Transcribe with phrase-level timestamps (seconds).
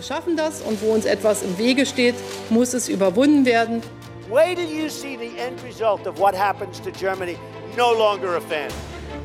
[0.00, 2.14] Wir schaffen das und wo uns etwas im Wege steht,
[2.48, 3.82] muss es überwunden werden.
[4.30, 7.36] Wait till you see the end result of what happens to Germany.
[7.76, 8.70] No longer a fan.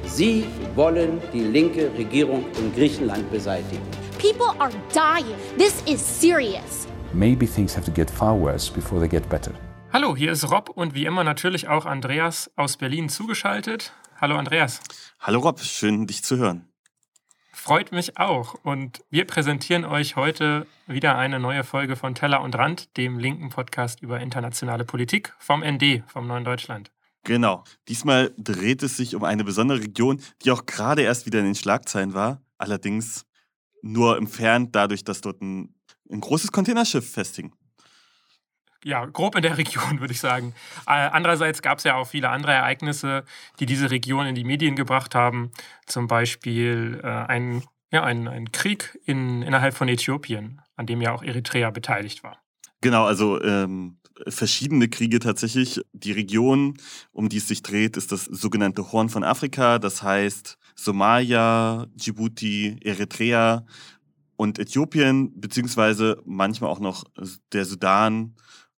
[0.05, 0.43] Sie
[0.75, 3.87] wollen die linke Regierung in Griechenland beseitigen.
[4.19, 5.37] People are dying.
[5.57, 6.87] This is serious.
[7.13, 9.53] Maybe things have to get far worse before they get better.
[9.93, 13.93] Hallo, hier ist Rob und wie immer natürlich auch Andreas aus Berlin zugeschaltet.
[14.19, 14.81] Hallo Andreas.
[15.21, 16.67] Hallo Rob, schön dich zu hören.
[17.65, 18.53] Freut mich auch.
[18.63, 23.49] Und wir präsentieren euch heute wieder eine neue Folge von Teller und Rand, dem linken
[23.49, 26.91] Podcast über internationale Politik vom ND, vom Neuen Deutschland.
[27.23, 27.63] Genau.
[27.87, 31.55] Diesmal dreht es sich um eine besondere Region, die auch gerade erst wieder in den
[31.55, 32.43] Schlagzeilen war.
[32.59, 33.25] Allerdings
[33.81, 35.73] nur entfernt dadurch, dass dort ein,
[36.11, 37.51] ein großes Containerschiff festhing
[38.85, 40.53] ja, grob in der Region, würde ich sagen.
[40.87, 43.25] Äh, andererseits gab es ja auch viele andere Ereignisse,
[43.59, 45.51] die diese Region in die Medien gebracht haben.
[45.87, 51.13] Zum Beispiel äh, ein, ja, ein, ein Krieg in, innerhalb von Äthiopien, an dem ja
[51.13, 52.37] auch Eritrea beteiligt war.
[52.81, 53.97] Genau, also ähm,
[54.27, 55.81] verschiedene Kriege tatsächlich.
[55.93, 56.77] Die Region,
[57.11, 59.79] um die es sich dreht, ist das sogenannte Horn von Afrika.
[59.79, 63.65] Das heißt Somalia, Djibouti, Eritrea
[64.35, 67.05] und Äthiopien, beziehungsweise manchmal auch noch
[67.51, 68.35] der Sudan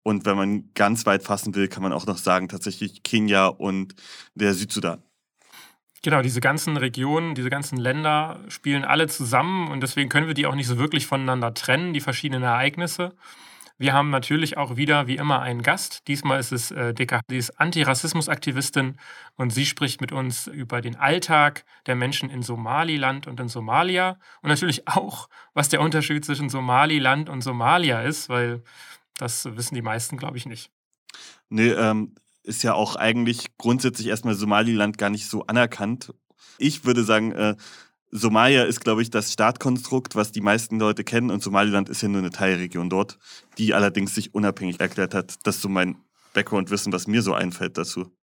[0.06, 3.96] und wenn man ganz weit fassen will, kann man auch noch sagen, tatsächlich Kenia und
[4.36, 5.02] der Südsudan.
[6.04, 10.46] Genau, diese ganzen Regionen, diese ganzen Länder spielen alle zusammen und deswegen können wir die
[10.46, 13.16] auch nicht so wirklich voneinander trennen, die verschiedenen Ereignisse.
[13.78, 16.06] Wir haben natürlich auch wieder, wie immer, einen Gast.
[16.06, 17.20] Diesmal ist es äh, Deka.
[17.28, 18.98] Sie ist Antirassismusaktivistin
[19.34, 24.20] und sie spricht mit uns über den Alltag der Menschen in Somaliland und in Somalia
[24.40, 28.62] und natürlich auch, was der Unterschied zwischen Somaliland und Somalia ist, weil
[29.18, 30.70] das wissen die meisten, glaube ich, nicht.
[31.48, 36.14] Nee, ähm, ist ja auch eigentlich grundsätzlich erstmal Somaliland gar nicht so anerkannt.
[36.58, 37.56] Ich würde sagen, äh,
[38.10, 42.08] Somalia ist, glaube ich, das Staatkonstrukt, was die meisten Leute kennen und Somaliland ist ja
[42.08, 43.18] nur eine Teilregion dort,
[43.58, 45.34] die allerdings sich unabhängig erklärt hat.
[45.42, 45.96] Das ist so mein
[46.32, 48.15] Background-Wissen, was mir so einfällt dazu.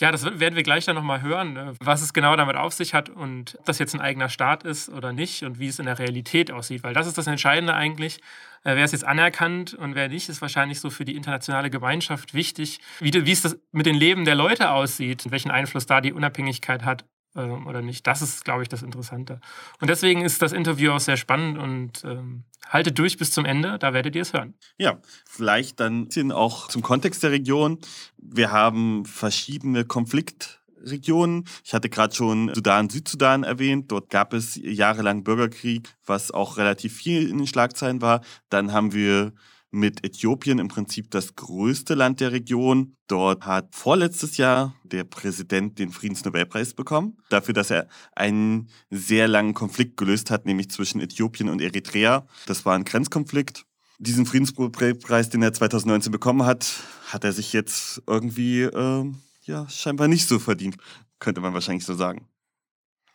[0.00, 2.94] Ja, das werden wir gleich dann nochmal hören, äh, was es genau damit auf sich
[2.94, 5.86] hat und ob das jetzt ein eigener Staat ist oder nicht und wie es in
[5.86, 6.82] der Realität aussieht.
[6.82, 8.16] Weil das ist das Entscheidende eigentlich.
[8.64, 12.32] Äh, wer ist jetzt anerkannt und wer nicht, ist wahrscheinlich so für die internationale Gemeinschaft
[12.34, 16.00] wichtig, wie, wie es das mit den Leben der Leute aussieht und welchen Einfluss da
[16.00, 17.04] die Unabhängigkeit hat
[17.36, 18.06] ähm, oder nicht.
[18.06, 19.40] Das ist, glaube ich, das Interessante.
[19.80, 23.78] Und deswegen ist das Interview auch sehr spannend und ähm, haltet durch bis zum Ende,
[23.78, 24.54] da werdet ihr es hören.
[24.78, 27.78] Ja, vielleicht dann auch zum Kontext der Region.
[28.18, 31.44] Wir haben verschiedene Konfliktregionen.
[31.64, 33.90] Ich hatte gerade schon Sudan, Südsudan erwähnt.
[33.90, 38.22] Dort gab es jahrelang Bürgerkrieg, was auch relativ viel in den Schlagzeilen war.
[38.48, 39.32] Dann haben wir
[39.72, 42.94] mit Äthiopien im Prinzip das größte Land der Region.
[43.08, 49.54] Dort hat vorletztes Jahr der Präsident den Friedensnobelpreis bekommen, dafür, dass er einen sehr langen
[49.54, 52.26] Konflikt gelöst hat, nämlich zwischen Äthiopien und Eritrea.
[52.46, 53.64] Das war ein Grenzkonflikt.
[53.98, 59.12] Diesen Friedensnobelpreis, den er 2019 bekommen hat, hat er sich jetzt irgendwie äh,
[59.44, 60.76] ja scheinbar nicht so verdient,
[61.18, 62.28] könnte man wahrscheinlich so sagen.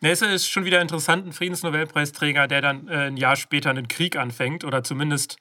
[0.00, 4.16] Es ist schon wieder interessant, ein Friedensnobelpreisträger, der dann äh, ein Jahr später einen Krieg
[4.16, 5.38] anfängt oder zumindest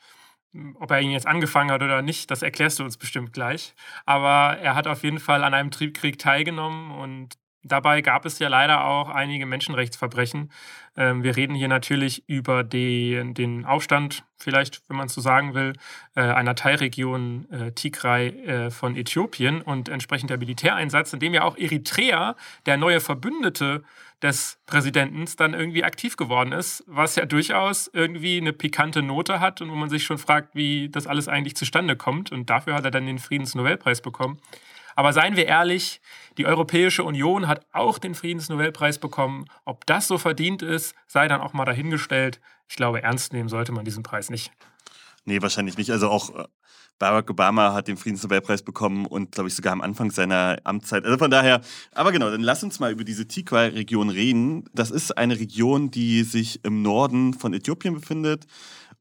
[0.80, 3.76] ob er ihn jetzt angefangen hat oder nicht, das erklärst du uns bestimmt gleich.
[4.06, 8.48] Aber er hat auf jeden Fall an einem Triebkrieg teilgenommen und dabei gab es ja
[8.48, 10.52] leider auch einige Menschenrechtsverbrechen.
[10.96, 15.54] Ähm, wir reden hier natürlich über den, den Aufstand, vielleicht, wenn man es so sagen
[15.54, 15.74] will,
[16.16, 21.44] äh, einer Teilregion äh, Tigray äh, von Äthiopien und entsprechend der Militäreinsatz, in dem ja
[21.44, 22.36] auch Eritrea,
[22.66, 23.84] der neue Verbündete
[24.22, 29.62] des Präsidenten, dann irgendwie aktiv geworden ist, was ja durchaus irgendwie eine pikante Note hat
[29.62, 32.32] und wo man sich schon fragt, wie das alles eigentlich zustande kommt.
[32.32, 34.40] Und dafür hat er dann den Friedensnobelpreis bekommen.
[34.96, 36.02] Aber seien wir ehrlich,
[36.40, 39.46] die Europäische Union hat auch den Friedensnobelpreis bekommen.
[39.64, 42.42] Ob das so verdient ist, sei dann auch mal dahingestellt.
[42.68, 44.52] Ich glaube, ernst nehmen sollte man diesen Preis nicht.
[45.26, 45.92] Nee, wahrscheinlich nicht.
[45.92, 46.46] Also auch äh,
[47.00, 51.06] Barack Obama hat den Friedensnobelpreis bekommen und, glaube ich, sogar am Anfang seiner Amtszeit.
[51.06, 51.62] Also von daher,
[51.94, 54.66] aber genau, dann lass uns mal über diese Tigray-Region reden.
[54.74, 58.46] Das ist eine Region, die sich im Norden von Äthiopien befindet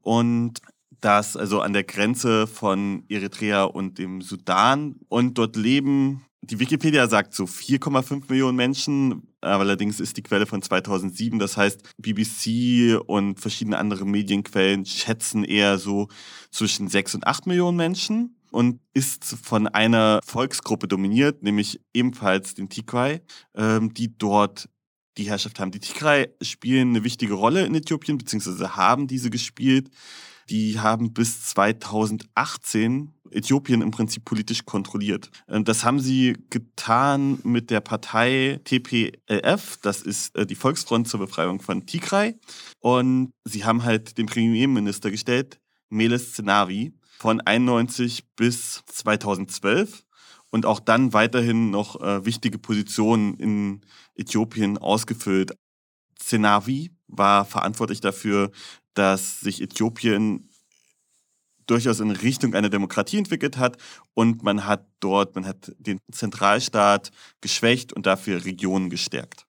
[0.03, 0.61] und
[1.01, 4.97] das also an der Grenze von Eritrea und dem Sudan.
[5.09, 10.63] Und dort leben, die Wikipedia sagt so 4,5 Millionen Menschen, allerdings ist die Quelle von
[10.63, 11.39] 2007.
[11.39, 16.09] Das heißt, BBC und verschiedene andere Medienquellen schätzen eher so
[16.51, 22.69] zwischen 6 und 8 Millionen Menschen und ist von einer Volksgruppe dominiert, nämlich ebenfalls den
[22.69, 23.21] Tigray,
[23.55, 24.69] ähm, die dort
[25.19, 25.71] die Herrschaft haben.
[25.71, 29.91] Die Tigray spielen eine wichtige Rolle in Äthiopien, beziehungsweise haben diese gespielt
[30.49, 35.31] die haben bis 2018 Äthiopien im Prinzip politisch kontrolliert.
[35.49, 41.21] Ähm, das haben sie getan mit der Partei TPLF, das ist äh, die Volksfront zur
[41.21, 42.39] Befreiung von Tigray.
[42.81, 45.59] Und sie haben halt den Premierminister gestellt,
[45.89, 50.05] Meles Zenawi, von 91 bis 2012
[50.51, 53.81] und auch dann weiterhin noch äh, wichtige Positionen in
[54.15, 55.57] Äthiopien ausgefüllt.
[56.19, 58.51] Zenawi war verantwortlich dafür,
[58.97, 60.49] dass sich Äthiopien
[61.67, 63.77] durchaus in Richtung einer Demokratie entwickelt hat
[64.15, 67.11] und man hat dort, man hat den Zentralstaat
[67.41, 69.47] geschwächt und dafür Regionen gestärkt.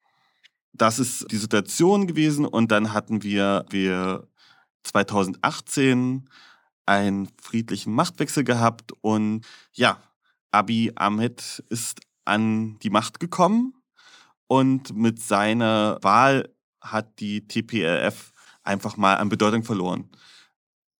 [0.73, 4.27] Das ist die Situation gewesen und dann hatten wir, wir
[4.83, 6.29] 2018
[6.85, 10.01] einen friedlichen Machtwechsel gehabt und ja,
[10.51, 13.73] Abiy Ahmed ist an die Macht gekommen
[14.47, 16.49] und mit seiner Wahl
[16.81, 18.33] hat die TPLF
[18.67, 20.09] einfach mal an Bedeutung verloren.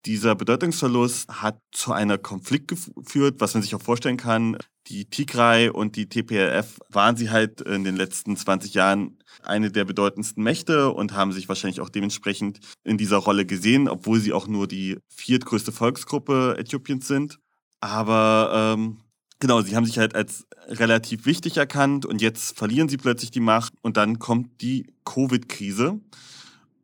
[0.05, 4.57] Dieser Bedeutungsverlust hat zu einer Konflikt geführt, was man sich auch vorstellen kann.
[4.87, 9.83] Die Tigray und die TPLF waren sie halt in den letzten 20 Jahren eine der
[9.83, 14.47] bedeutendsten Mächte und haben sich wahrscheinlich auch dementsprechend in dieser Rolle gesehen, obwohl sie auch
[14.47, 17.39] nur die viertgrößte Volksgruppe Äthiopiens sind.
[17.81, 19.01] Aber ähm,
[19.39, 23.41] genau, sie haben sich halt als relativ wichtig erkannt und jetzt verlieren sie plötzlich die
[23.41, 25.99] Macht und dann kommt die Covid-Krise.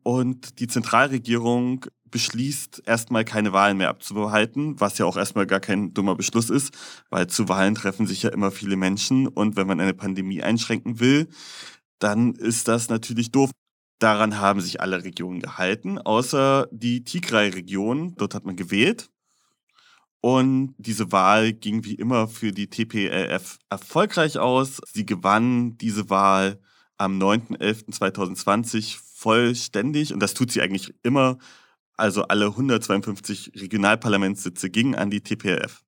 [0.04, 5.94] Und die Zentralregierung beschließt, erstmal keine Wahlen mehr abzuhalten, was ja auch erstmal gar kein
[5.94, 6.72] dummer Beschluss ist,
[7.10, 11.00] weil zu Wahlen treffen sich ja immer viele Menschen und wenn man eine Pandemie einschränken
[11.00, 11.28] will,
[11.98, 13.50] dann ist das natürlich doof.
[13.98, 18.14] Daran haben sich alle Regionen gehalten, außer die Tigray-Region.
[18.16, 19.08] Dort hat man gewählt.
[20.20, 24.80] Und diese Wahl ging wie immer für die TPLF erfolgreich aus.
[24.92, 26.60] Sie gewann diese Wahl
[26.96, 30.12] am 9.11.2020 vollständig.
[30.12, 31.38] Und das tut sie eigentlich immer
[31.96, 35.82] also alle 152 Regionalparlamentssitze gingen an die TPLF.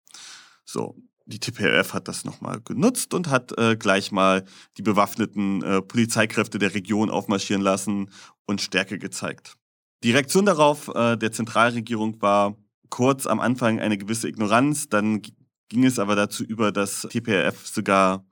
[0.65, 0.97] So,
[1.27, 4.44] die TPLF hat das nochmal genutzt und hat äh, gleich mal
[4.79, 8.11] die bewaffneten äh, Polizeikräfte der Region aufmarschieren lassen
[8.47, 9.56] und Stärke gezeigt.
[10.03, 12.56] Die Reaktion darauf äh, der Zentralregierung war
[12.88, 15.23] kurz am Anfang eine gewisse Ignoranz, dann
[15.69, 18.25] ging es aber dazu über, dass TPLF sogar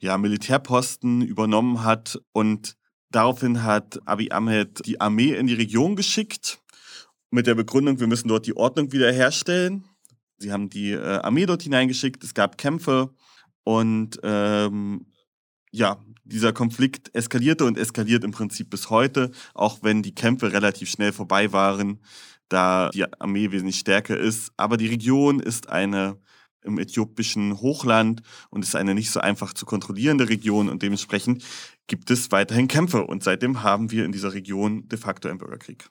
[0.00, 2.76] ja, Militärposten übernommen hat und
[3.14, 6.60] daraufhin hat Abiy Ahmed die Armee in die Region geschickt
[7.30, 9.84] mit der Begründung, wir müssen dort die Ordnung wiederherstellen.
[10.38, 13.14] Sie haben die äh, Armee dort hineingeschickt, es gab Kämpfe
[13.64, 15.06] und ähm,
[15.70, 20.90] ja, dieser Konflikt eskalierte und eskaliert im Prinzip bis heute, auch wenn die Kämpfe relativ
[20.90, 22.00] schnell vorbei waren,
[22.48, 24.52] da die Armee wesentlich stärker ist.
[24.56, 26.18] Aber die Region ist eine
[26.62, 31.44] im äthiopischen Hochland und ist eine nicht so einfach zu kontrollierende Region und dementsprechend
[31.86, 35.88] gibt es weiterhin Kämpfe und seitdem haben wir in dieser Region de facto einen Bürgerkrieg.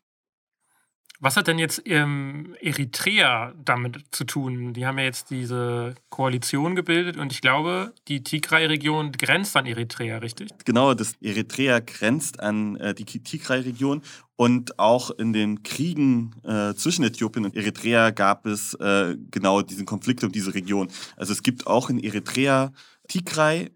[1.24, 4.74] Was hat denn jetzt ähm, Eritrea damit zu tun?
[4.74, 10.18] Die haben ja jetzt diese Koalition gebildet und ich glaube, die Tigray-Region grenzt an Eritrea,
[10.18, 10.50] richtig?
[10.66, 14.02] Genau, das Eritrea grenzt an äh, die Tigray-Region
[14.36, 19.86] und auch in den Kriegen äh, zwischen Äthiopien und Eritrea gab es äh, genau diesen
[19.86, 20.88] Konflikt um diese Region.
[21.18, 22.72] Also es gibt auch in Eritrea
[23.08, 23.70] Tigray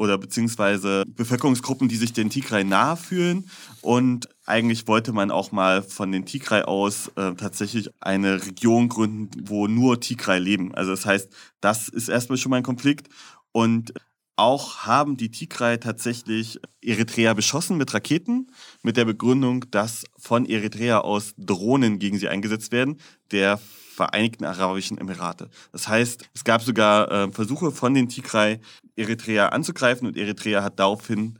[0.00, 3.50] oder beziehungsweise Bevölkerungsgruppen, die sich den Tigray nahe fühlen.
[3.82, 9.48] Und eigentlich wollte man auch mal von den Tigray aus äh, tatsächlich eine Region gründen,
[9.48, 10.74] wo nur Tigray leben.
[10.74, 13.08] Also das heißt, das ist erstmal schon mal ein Konflikt.
[13.52, 13.94] Und
[14.36, 18.50] auch haben die Tigray tatsächlich Eritrea beschossen mit Raketen,
[18.82, 22.98] mit der Begründung, dass von Eritrea aus Drohnen gegen sie eingesetzt werden.
[23.30, 23.60] Der
[23.94, 25.50] Vereinigten Arabischen Emirate.
[25.72, 28.60] Das heißt, es gab sogar äh, Versuche von den Tigray,
[28.96, 31.38] Eritrea anzugreifen und Eritrea hat daraufhin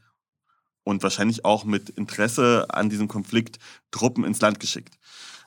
[0.84, 3.58] und wahrscheinlich auch mit Interesse an diesem Konflikt
[3.90, 4.98] Truppen ins Land geschickt.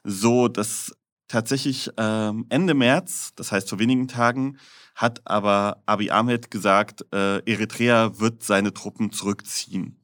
[0.04, 0.96] So, dass
[1.28, 4.58] tatsächlich ähm, Ende März, das heißt vor wenigen Tagen,
[4.96, 10.00] hat aber Abiy Ahmed gesagt, äh, Eritrea wird seine Truppen zurückziehen.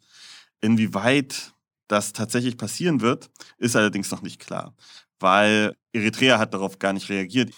[0.62, 1.54] Inwieweit
[1.88, 4.74] das tatsächlich passieren wird, ist allerdings noch nicht klar
[5.20, 7.54] weil Eritrea hat darauf gar nicht reagiert.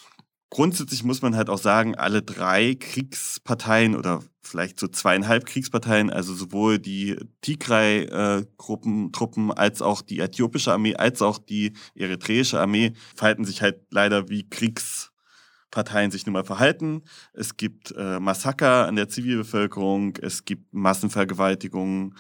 [0.52, 6.34] Grundsätzlich muss man halt auch sagen, alle drei Kriegsparteien oder vielleicht so zweieinhalb Kriegsparteien, also
[6.34, 13.46] sowohl die Tigray-Truppen Truppen als auch die äthiopische Armee als auch die eritreische Armee verhalten
[13.46, 14.44] sich halt leider wie
[15.72, 17.04] Kriegsparteien sich nun mal verhalten.
[17.34, 22.16] Es gibt äh, Massaker an der Zivilbevölkerung, es gibt Massenvergewaltigungen,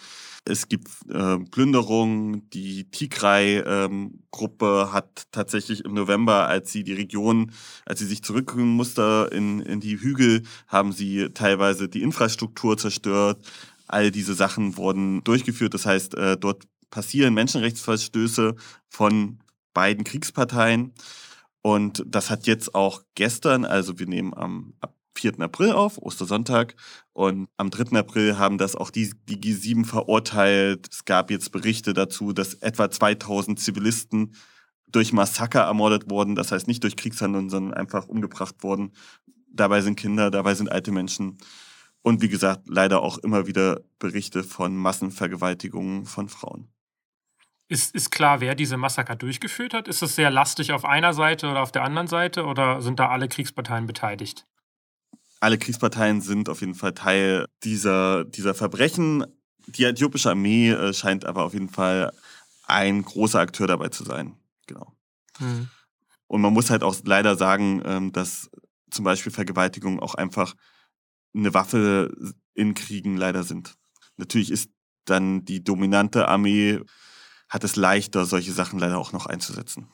[0.45, 2.49] es gibt äh, Plünderungen.
[2.49, 7.51] Die Tigray-Gruppe ähm, hat tatsächlich im November, als sie die Region,
[7.85, 13.45] als sie sich zurückkommen musste in, in die Hügel, haben sie teilweise die Infrastruktur zerstört.
[13.87, 15.73] All diese Sachen wurden durchgeführt.
[15.73, 18.55] Das heißt, äh, dort passieren Menschenrechtsverstöße
[18.87, 19.39] von
[19.73, 20.93] beiden Kriegsparteien.
[21.61, 24.73] Und das hat jetzt auch gestern, also wir nehmen am
[25.15, 25.39] 4.
[25.41, 26.75] April auf, Ostersonntag.
[27.13, 27.97] Und am 3.
[27.97, 30.87] April haben das auch die, die G7 verurteilt.
[30.91, 34.35] Es gab jetzt Berichte dazu, dass etwa 2000 Zivilisten
[34.87, 36.35] durch Massaker ermordet wurden.
[36.35, 38.93] Das heißt nicht durch Kriegshandlungen, sondern einfach umgebracht wurden.
[39.47, 41.37] Dabei sind Kinder, dabei sind alte Menschen.
[42.01, 46.69] Und wie gesagt, leider auch immer wieder Berichte von Massenvergewaltigungen von Frauen.
[47.71, 49.87] Ist, ist klar, wer diese Massaker durchgeführt hat?
[49.87, 53.07] Ist es sehr lastig auf einer Seite oder auf der anderen Seite oder sind da
[53.07, 54.45] alle Kriegsparteien beteiligt?
[55.39, 59.25] Alle Kriegsparteien sind auf jeden Fall Teil dieser, dieser Verbrechen.
[59.67, 62.11] Die äthiopische Armee äh, scheint aber auf jeden Fall
[62.65, 64.35] ein großer Akteur dabei zu sein.
[64.67, 64.91] Genau.
[65.39, 65.69] Mhm.
[66.27, 68.49] Und man muss halt auch leider sagen, ähm, dass
[68.89, 70.55] zum Beispiel Vergewaltigungen auch einfach
[71.33, 72.13] eine Waffe
[72.53, 73.75] in Kriegen leider sind.
[74.17, 74.71] Natürlich ist
[75.05, 76.81] dann die dominante Armee
[77.51, 79.87] hat es leichter, solche Sachen leider auch noch einzusetzen.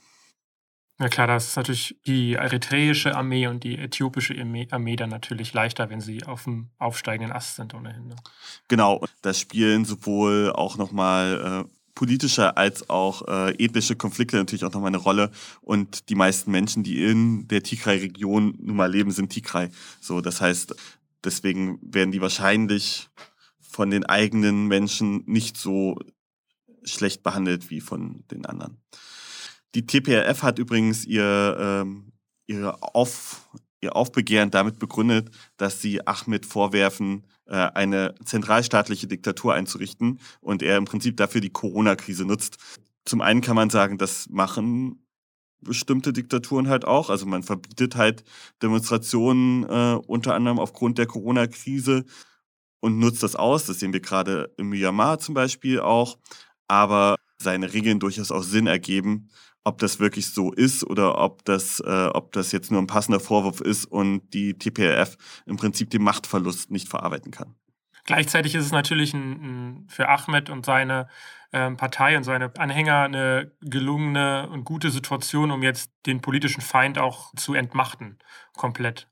[0.99, 4.35] Ja klar, das ist natürlich die eritreische Armee und die äthiopische
[4.71, 8.07] Armee dann natürlich leichter, wenn sie auf dem aufsteigenden Ast sind ohnehin.
[8.07, 8.15] Ne?
[8.67, 14.73] Genau, da spielen sowohl auch nochmal äh, politische als auch äh, ethnische Konflikte natürlich auch
[14.73, 15.31] nochmal eine Rolle.
[15.61, 19.69] Und die meisten Menschen, die in der Tigray-Region nun mal leben, sind Tigray.
[19.99, 20.75] So, das heißt,
[21.23, 23.09] deswegen werden die wahrscheinlich
[23.59, 25.99] von den eigenen Menschen nicht so
[26.87, 28.81] schlecht behandelt wie von den anderen.
[29.75, 32.13] Die TPRF hat übrigens ihr, ähm,
[32.47, 33.49] ihre Auf,
[33.81, 40.77] ihr Aufbegehren damit begründet, dass sie Ahmed vorwerfen, äh, eine zentralstaatliche Diktatur einzurichten und er
[40.77, 42.57] im Prinzip dafür die Corona-Krise nutzt.
[43.05, 45.03] Zum einen kann man sagen, das machen
[45.61, 47.09] bestimmte Diktaturen halt auch.
[47.09, 48.23] Also man verbietet halt
[48.61, 52.05] Demonstrationen äh, unter anderem aufgrund der Corona-Krise
[52.79, 53.65] und nutzt das aus.
[53.65, 56.17] Das sehen wir gerade in Myanmar zum Beispiel auch
[56.67, 59.29] aber seine Regeln durchaus auch Sinn ergeben.
[59.63, 63.19] Ob das wirklich so ist oder ob das, äh, ob das jetzt nur ein passender
[63.19, 67.55] Vorwurf ist und die TPLF im Prinzip den Machtverlust nicht verarbeiten kann.
[68.05, 71.09] Gleichzeitig ist es natürlich ein, ein, für Ahmed und seine
[71.51, 76.97] ähm, Partei und seine Anhänger eine gelungene und gute Situation, um jetzt den politischen Feind
[76.97, 78.17] auch zu entmachten,
[78.55, 79.09] komplett.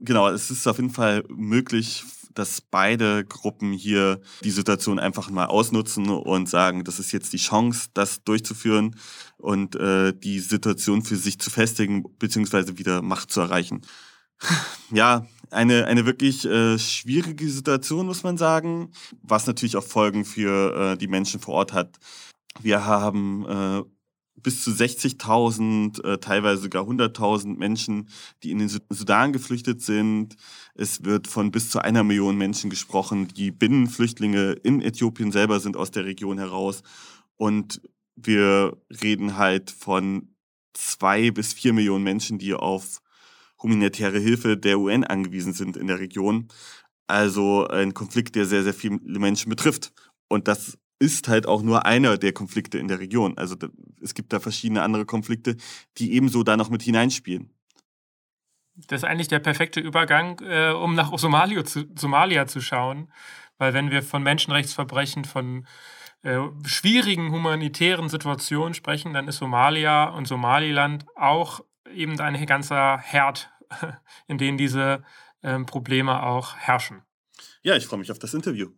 [0.00, 5.46] Genau, es ist auf jeden Fall möglich, dass beide Gruppen hier die Situation einfach mal
[5.46, 8.96] ausnutzen und sagen, das ist jetzt die Chance, das durchzuführen
[9.36, 13.82] und äh, die Situation für sich zu festigen, beziehungsweise wieder Macht zu erreichen.
[14.90, 18.92] Ja, eine, eine wirklich äh, schwierige Situation, muss man sagen,
[19.22, 21.98] was natürlich auch Folgen für äh, die Menschen vor Ort hat.
[22.60, 23.82] Wir haben äh,
[24.42, 28.08] bis zu 60.000, äh, teilweise sogar 100.000 Menschen,
[28.42, 30.36] die in den Sudan geflüchtet sind.
[30.74, 35.76] Es wird von bis zu einer Million Menschen gesprochen, die Binnenflüchtlinge in Äthiopien selber sind
[35.76, 36.82] aus der Region heraus.
[37.36, 37.80] Und
[38.16, 40.34] wir reden halt von
[40.74, 43.00] zwei bis vier Millionen Menschen, die auf
[43.62, 46.48] humanitäre Hilfe der UN angewiesen sind in der Region.
[47.06, 49.92] Also ein Konflikt, der sehr, sehr viele Menschen betrifft.
[50.28, 53.38] Und das ist halt auch nur einer der Konflikte in der Region.
[53.38, 53.56] Also
[54.02, 55.56] es gibt da verschiedene andere Konflikte,
[55.96, 57.50] die ebenso da noch mit hineinspielen.
[58.86, 63.12] Das ist eigentlich der perfekte Übergang, äh, um nach Somalia zu, Somalia zu schauen.
[63.58, 65.66] Weil wenn wir von Menschenrechtsverbrechen, von
[66.22, 71.60] äh, schwierigen humanitären Situationen sprechen, dann ist Somalia und Somaliland auch
[71.92, 73.50] eben ein ganzer Herd,
[74.28, 75.02] in dem diese
[75.42, 77.02] äh, Probleme auch herrschen.
[77.62, 78.70] Ja, ich freue mich auf das Interview.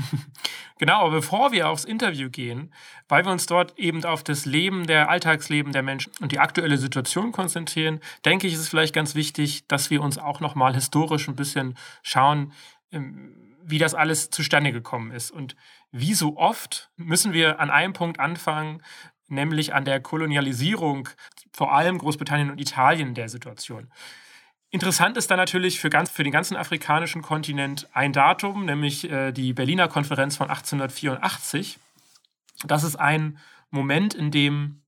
[0.78, 2.70] Genau, aber bevor wir aufs Interview gehen,
[3.08, 6.76] weil wir uns dort eben auf das Leben, der Alltagsleben der Menschen und die aktuelle
[6.76, 11.28] Situation konzentrieren, denke ich, ist es vielleicht ganz wichtig, dass wir uns auch nochmal historisch
[11.28, 12.52] ein bisschen schauen,
[12.92, 15.30] ähm, wie das alles zustande gekommen ist.
[15.30, 15.56] Und
[15.92, 18.82] wie so oft müssen wir an einem Punkt anfangen,
[19.28, 21.08] nämlich an der Kolonialisierung,
[21.52, 23.90] vor allem Großbritannien und Italien der Situation.
[24.76, 29.32] Interessant ist dann natürlich für, ganz, für den ganzen afrikanischen Kontinent ein Datum, nämlich äh,
[29.32, 31.78] die Berliner Konferenz von 1884.
[32.66, 33.38] Das ist ein
[33.70, 34.82] Moment, in dem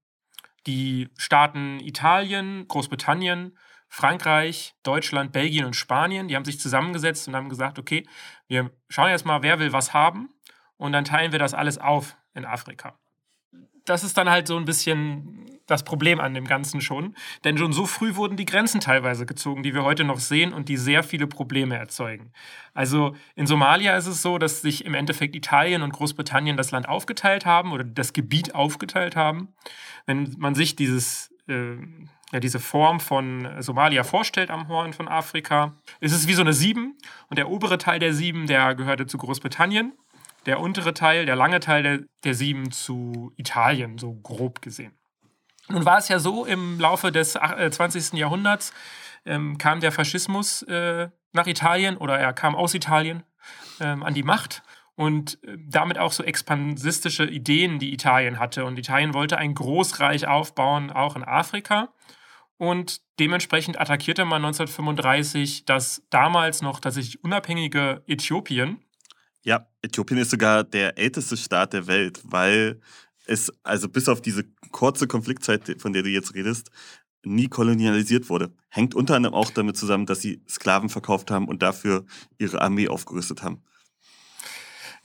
[0.66, 3.56] die Staaten Italien, Großbritannien,
[3.88, 8.06] Frankreich, Deutschland, Belgien und Spanien, die haben sich zusammengesetzt und haben gesagt, okay,
[8.46, 10.28] wir schauen jetzt mal, wer will was haben
[10.76, 12.98] und dann teilen wir das alles auf in Afrika
[13.88, 17.14] das ist dann halt so ein bisschen das Problem an dem Ganzen schon.
[17.44, 20.68] Denn schon so früh wurden die Grenzen teilweise gezogen, die wir heute noch sehen und
[20.68, 22.32] die sehr viele Probleme erzeugen.
[22.74, 26.88] Also in Somalia ist es so, dass sich im Endeffekt Italien und Großbritannien das Land
[26.88, 29.48] aufgeteilt haben oder das Gebiet aufgeteilt haben.
[30.06, 31.76] Wenn man sich dieses, äh,
[32.32, 36.54] ja, diese Form von Somalia vorstellt am Horn von Afrika, ist es wie so eine
[36.54, 36.96] Sieben
[37.28, 39.92] und der obere Teil der Sieben, der gehörte zu Großbritannien
[40.46, 44.92] der untere Teil, der lange Teil der, der sieben zu Italien, so grob gesehen.
[45.68, 48.14] Nun war es ja so, im Laufe des 20.
[48.14, 48.72] Äh, Jahrhunderts
[49.26, 53.22] ähm, kam der Faschismus äh, nach Italien oder er kam aus Italien
[53.80, 54.62] ähm, an die Macht
[54.96, 58.64] und äh, damit auch so expansistische Ideen, die Italien hatte.
[58.64, 61.90] Und Italien wollte ein Großreich aufbauen, auch in Afrika.
[62.56, 68.82] Und dementsprechend attackierte man 1935 das damals noch tatsächlich unabhängige Äthiopien.
[69.44, 72.80] Ja, Äthiopien ist sogar der älteste Staat der Welt, weil
[73.26, 76.70] es, also bis auf diese kurze Konfliktzeit, von der du jetzt redest,
[77.24, 78.52] nie kolonialisiert wurde.
[78.68, 82.04] Hängt unter anderem auch damit zusammen, dass sie Sklaven verkauft haben und dafür
[82.38, 83.62] ihre Armee aufgerüstet haben.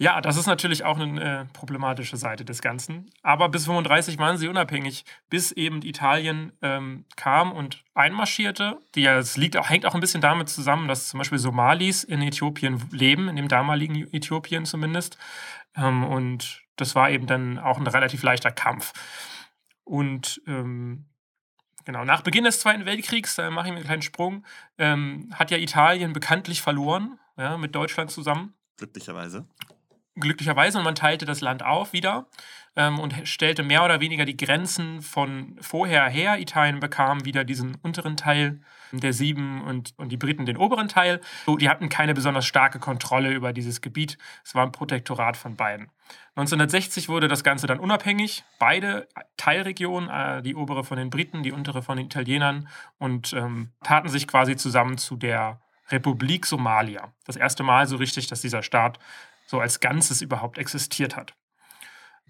[0.04, 3.10] Ja, das ist natürlich auch eine äh, problematische Seite des Ganzen.
[3.22, 8.82] Aber bis 35 waren sie unabhängig, bis eben Italien ähm, kam und einmarschierte.
[8.96, 12.04] Die, ja, es liegt auch, hängt auch ein bisschen damit zusammen, dass zum Beispiel Somalis
[12.04, 15.18] in Äthiopien leben, in dem damaligen Äthiopien zumindest.
[15.74, 18.92] Ähm, und das war eben dann auch ein relativ leichter Kampf.
[19.86, 21.06] Und ähm,
[21.86, 24.46] genau, nach Beginn des Zweiten Weltkriegs, da mache ich mir einen kleinen Sprung,
[24.78, 28.54] ähm, hat ja Italien bekanntlich verloren, ja, mit Deutschland zusammen.
[28.76, 29.48] Glücklicherweise
[30.16, 32.28] glücklicherweise und man teilte das Land auf wieder
[32.76, 36.40] ähm, und stellte mehr oder weniger die Grenzen von vorher her.
[36.40, 41.20] Italien bekam wieder diesen unteren Teil der Sieben und, und die Briten den oberen Teil.
[41.46, 44.18] So, die hatten keine besonders starke Kontrolle über dieses Gebiet.
[44.44, 45.90] Es war ein Protektorat von beiden.
[46.36, 48.44] 1960 wurde das Ganze dann unabhängig.
[48.60, 52.68] Beide Teilregionen, äh, die obere von den Briten, die untere von den Italienern
[53.00, 57.12] und ähm, taten sich quasi zusammen zu der Republik Somalia.
[57.26, 59.00] Das erste Mal so richtig, dass dieser Staat
[59.46, 61.36] so als Ganzes überhaupt existiert hat.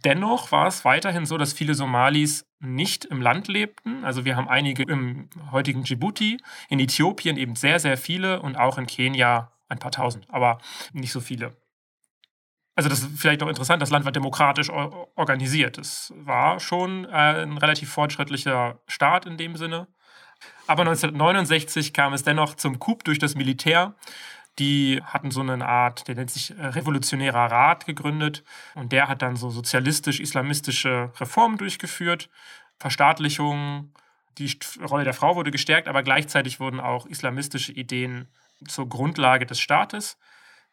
[0.04, 4.04] Dennoch war es weiterhin so, dass viele Somalis nicht im Land lebten.
[4.04, 6.38] Also wir haben einige im heutigen Djibouti,
[6.70, 10.60] in Äthiopien eben sehr, sehr viele und auch in Kenia ein paar tausend, aber
[10.92, 11.56] nicht so viele.
[12.76, 15.78] Also das ist vielleicht auch interessant, das Land war demokratisch organisiert.
[15.78, 19.88] Es war schon äh, ein relativ fortschrittlicher Staat in dem Sinne.
[20.68, 23.96] Aber 1969 kam es dennoch zum Coup durch das Militär
[24.60, 28.44] die hatten so eine Art, der nennt sich äh, Revolutionärer Rat gegründet
[28.76, 32.30] und der hat dann so sozialistisch-islamistische Reformen durchgeführt,
[32.80, 33.94] Verstaatlichung,
[34.38, 38.28] die Rolle der Frau wurde gestärkt, aber gleichzeitig wurden auch islamistische Ideen
[38.68, 40.18] zur Grundlage des Staates.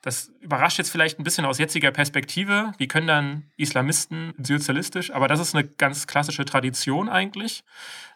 [0.02, 2.72] Das überrascht jetzt vielleicht ein bisschen aus jetziger Perspektive.
[2.78, 5.10] Wie können dann Islamisten sozialistisch?
[5.10, 7.64] Aber das ist eine ganz klassische Tradition eigentlich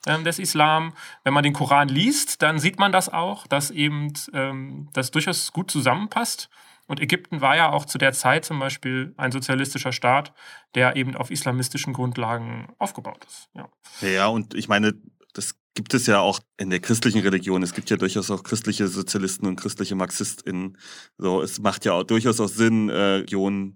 [0.07, 0.95] ähm, des Islam.
[1.25, 5.53] Wenn man den Koran liest, dann sieht man das auch, dass eben ähm, das durchaus
[5.53, 6.49] gut zusammenpasst.
[6.87, 10.33] Und Ägypten war ja auch zu der Zeit zum Beispiel ein sozialistischer Staat,
[10.75, 13.49] der eben auf islamistischen Grundlagen aufgebaut ist.
[13.55, 13.69] Ja,
[14.01, 14.95] ja und ich meine,
[15.33, 17.63] das gibt es ja auch in der christlichen Religion.
[17.63, 20.79] Es gibt ja durchaus auch christliche Sozialisten und christliche MarxistInnen.
[21.19, 23.75] So, es macht ja auch durchaus auch Sinn, äh, Religionen,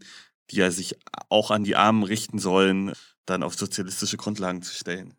[0.51, 0.97] die ja sich
[1.29, 2.93] auch an die Armen richten sollen,
[3.27, 5.15] dann auf sozialistische Grundlagen zu stellen.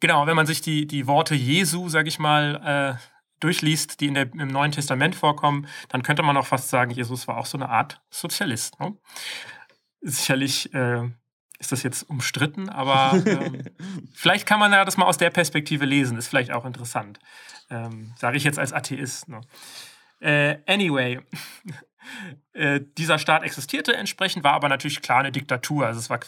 [0.00, 4.14] Genau, wenn man sich die, die Worte Jesu, sag ich mal, äh, durchliest, die in
[4.14, 7.56] der, im Neuen Testament vorkommen, dann könnte man auch fast sagen, Jesus war auch so
[7.56, 8.78] eine Art Sozialist.
[8.80, 8.96] Ne?
[10.00, 11.08] Sicherlich äh,
[11.62, 13.62] ist das jetzt umstritten, aber ähm,
[14.12, 16.18] vielleicht kann man ja das mal aus der Perspektive lesen.
[16.18, 17.20] Ist vielleicht auch interessant.
[17.70, 19.28] Ähm, Sage ich jetzt als Atheist.
[19.28, 19.40] Ne?
[20.20, 21.20] Äh, anyway,
[22.52, 25.86] äh, dieser Staat existierte entsprechend, war aber natürlich klar eine Diktatur.
[25.86, 26.18] Also es war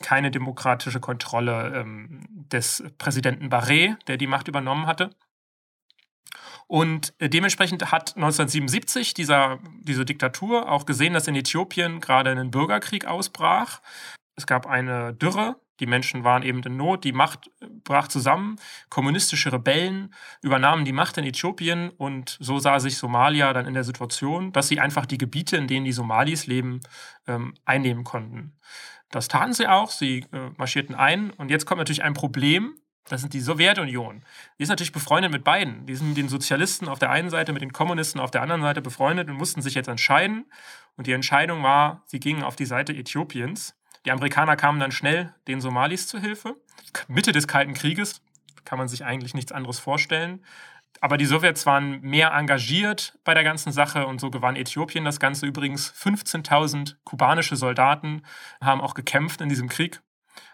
[0.00, 5.10] keine demokratische Kontrolle ähm, des Präsidenten Barré, der die Macht übernommen hatte.
[6.66, 12.50] Und äh, dementsprechend hat 1977 dieser, diese Diktatur auch gesehen, dass in Äthiopien gerade ein
[12.50, 13.80] Bürgerkrieg ausbrach.
[14.38, 17.50] Es gab eine Dürre, die Menschen waren eben in Not, die Macht
[17.82, 18.54] brach zusammen,
[18.88, 23.82] kommunistische Rebellen übernahmen die Macht in Äthiopien und so sah sich Somalia dann in der
[23.82, 26.78] Situation, dass sie einfach die Gebiete, in denen die Somalis leben,
[27.26, 28.56] ähm, einnehmen konnten.
[29.10, 32.76] Das taten sie auch, sie äh, marschierten ein und jetzt kommt natürlich ein Problem,
[33.08, 34.22] das sind die Sowjetunion.
[34.58, 35.86] Die ist natürlich befreundet mit beiden.
[35.86, 38.62] Die sind mit den Sozialisten auf der einen Seite, mit den Kommunisten auf der anderen
[38.62, 40.44] Seite befreundet und mussten sich jetzt entscheiden.
[40.96, 43.77] Und die Entscheidung war, sie gingen auf die Seite Äthiopiens.
[44.04, 46.56] Die Amerikaner kamen dann schnell den Somalis zu Hilfe.
[47.08, 48.22] Mitte des Kalten Krieges
[48.64, 50.44] kann man sich eigentlich nichts anderes vorstellen.
[51.00, 55.20] Aber die Sowjets waren mehr engagiert bei der ganzen Sache und so gewann Äthiopien das
[55.20, 55.46] Ganze.
[55.46, 58.22] Übrigens 15.000 kubanische Soldaten
[58.60, 60.00] haben auch gekämpft in diesem Krieg.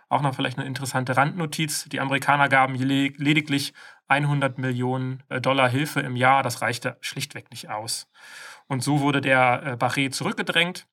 [0.09, 1.89] Auch noch vielleicht eine interessante Randnotiz.
[1.89, 3.73] Die Amerikaner gaben lediglich
[4.07, 6.43] 100 Millionen äh, Dollar Hilfe im Jahr.
[6.43, 8.07] Das reichte schlichtweg nicht aus.
[8.67, 10.87] Und so wurde der äh, Barré zurückgedrängt.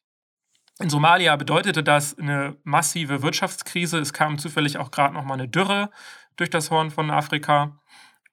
[0.82, 4.00] In Somalia bedeutete das eine massive Wirtschaftskrise.
[4.00, 5.92] Es kam zufällig auch gerade noch mal eine Dürre
[6.38, 7.80] durch das Horn von Afrika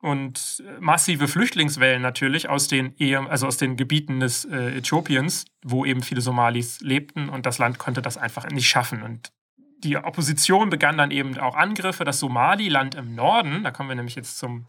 [0.00, 2.94] und massive Flüchtlingswellen natürlich aus den,
[3.28, 7.78] also aus den Gebieten des äh, Äthiopiens, wo eben viele Somalis lebten und das Land
[7.78, 9.02] konnte das einfach nicht schaffen.
[9.02, 9.32] Und
[9.78, 12.04] die Opposition begann dann eben auch Angriffe.
[12.04, 14.66] Das Somaliland im Norden, da kommen wir nämlich jetzt zum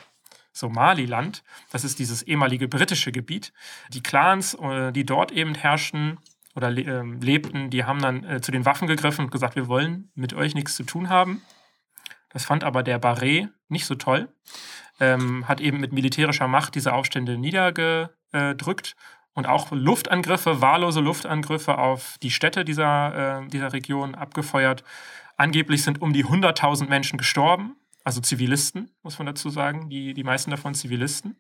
[0.52, 3.54] Somaliland, das ist dieses ehemalige britische Gebiet.
[3.94, 6.18] Die Clans, äh, die dort eben herrschten
[6.60, 10.12] oder ähm, lebten, die haben dann äh, zu den Waffen gegriffen und gesagt, wir wollen
[10.14, 11.42] mit euch nichts zu tun haben.
[12.32, 14.28] Das fand aber der Barret nicht so toll.
[15.00, 18.98] Ähm, hat eben mit militärischer Macht diese Aufstände niedergedrückt
[19.34, 24.84] und auch Luftangriffe, wahllose Luftangriffe auf die Städte dieser, äh, dieser Region abgefeuert.
[25.38, 30.26] Angeblich sind um die 100.000 Menschen gestorben, also Zivilisten, muss man dazu sagen, die, die
[30.26, 31.38] meisten davon Zivilisten.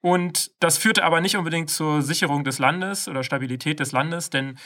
[0.00, 4.58] Und das führte aber nicht unbedingt zur Sicherung des Landes oder Stabilität des Landes, denn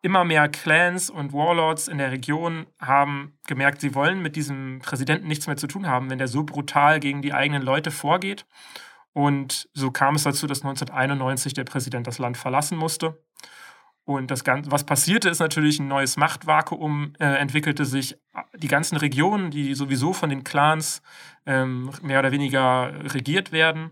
[0.00, 5.26] immer mehr Clans und Warlords in der Region haben gemerkt, sie wollen mit diesem Präsidenten
[5.26, 8.46] nichts mehr zu tun haben, wenn der so brutal gegen die eigenen Leute vorgeht.
[9.12, 13.20] Und so kam es dazu, dass 1991 der Präsident das Land verlassen musste.
[14.04, 18.16] Und das Ganze, was passierte, ist natürlich ein neues Machtvakuum, äh, entwickelte sich.
[18.56, 21.02] Die ganzen Regionen, die sowieso von den Clans
[21.44, 23.90] ähm, mehr oder weniger regiert werden,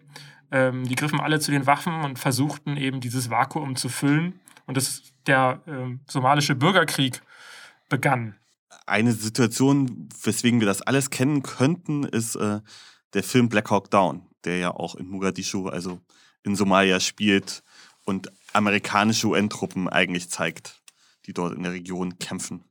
[0.51, 4.41] ähm, die griffen alle zu den Waffen und versuchten eben dieses Vakuum zu füllen.
[4.67, 7.23] Und das, der ähm, somalische Bürgerkrieg
[7.89, 8.37] begann.
[8.87, 12.61] Eine Situation, weswegen wir das alles kennen könnten, ist äh,
[13.15, 16.01] der Film Black Hawk Down, der ja auch in Mogadischu, also
[16.43, 17.63] in Somalia spielt
[18.05, 20.83] und amerikanische UN-Truppen eigentlich zeigt,
[21.27, 22.65] die dort in der Region kämpfen.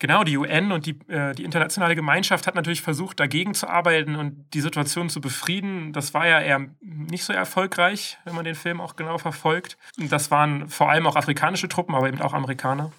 [0.00, 4.16] Genau, die UN und die, äh, die internationale Gemeinschaft hat natürlich versucht, dagegen zu arbeiten
[4.16, 5.92] und die Situation zu befrieden.
[5.92, 9.76] Das war ja eher nicht so erfolgreich, wenn man den Film auch genau verfolgt.
[9.98, 12.92] Das waren vor allem auch afrikanische Truppen, aber eben auch Amerikaner.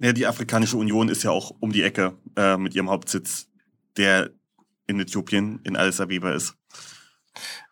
[0.00, 3.48] Ja, die Afrikanische Union ist ja auch um die Ecke äh, mit ihrem Hauptsitz,
[3.96, 4.30] der
[4.88, 6.56] in Äthiopien, in Addis Abeba ist.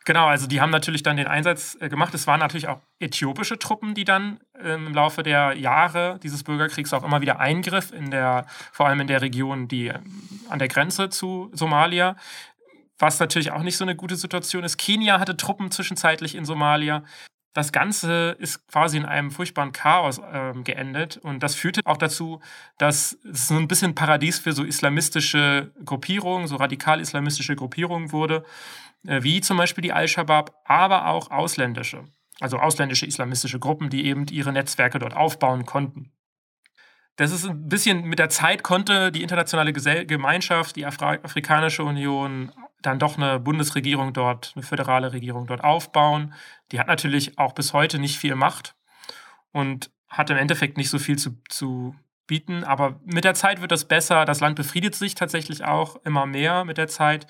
[0.05, 2.15] Genau, also die haben natürlich dann den Einsatz äh, gemacht.
[2.15, 6.93] Es waren natürlich auch äthiopische Truppen, die dann ähm, im Laufe der Jahre dieses Bürgerkriegs
[6.93, 10.69] auch immer wieder eingriff, in der, vor allem in der Region, die ähm, an der
[10.69, 12.17] Grenze zu Somalia.
[12.99, 14.79] Was natürlich auch nicht so eine gute Situation ist.
[14.79, 17.05] Kenia hatte Truppen zwischenzeitlich in Somalia.
[17.53, 22.41] Das Ganze ist quasi in einem furchtbaren Chaos äh, geendet und das führte auch dazu,
[22.79, 28.45] dass es so ein bisschen Paradies für so islamistische Gruppierungen, so radikal-islamistische Gruppierungen wurde.
[29.07, 32.05] Äh, wie zum Beispiel die Al-Shabaab, aber auch ausländische,
[32.39, 36.13] also ausländische islamistische Gruppen, die eben ihre Netzwerke dort aufbauen konnten.
[37.17, 42.53] Das ist ein bisschen mit der Zeit konnte die internationale Gemeinschaft, die Afra Afrikanische Union,
[42.81, 46.33] dann doch eine Bundesregierung dort, eine föderale Regierung dort aufbauen.
[46.73, 48.75] Die hat natürlich auch bis heute nicht viel Macht
[49.53, 51.95] und hat im Endeffekt nicht so viel zu, zu
[52.31, 52.63] bieten.
[52.63, 54.25] Aber mit der Zeit wird das besser.
[54.25, 57.27] Das Land befriedet sich tatsächlich auch immer mehr mit der Zeit.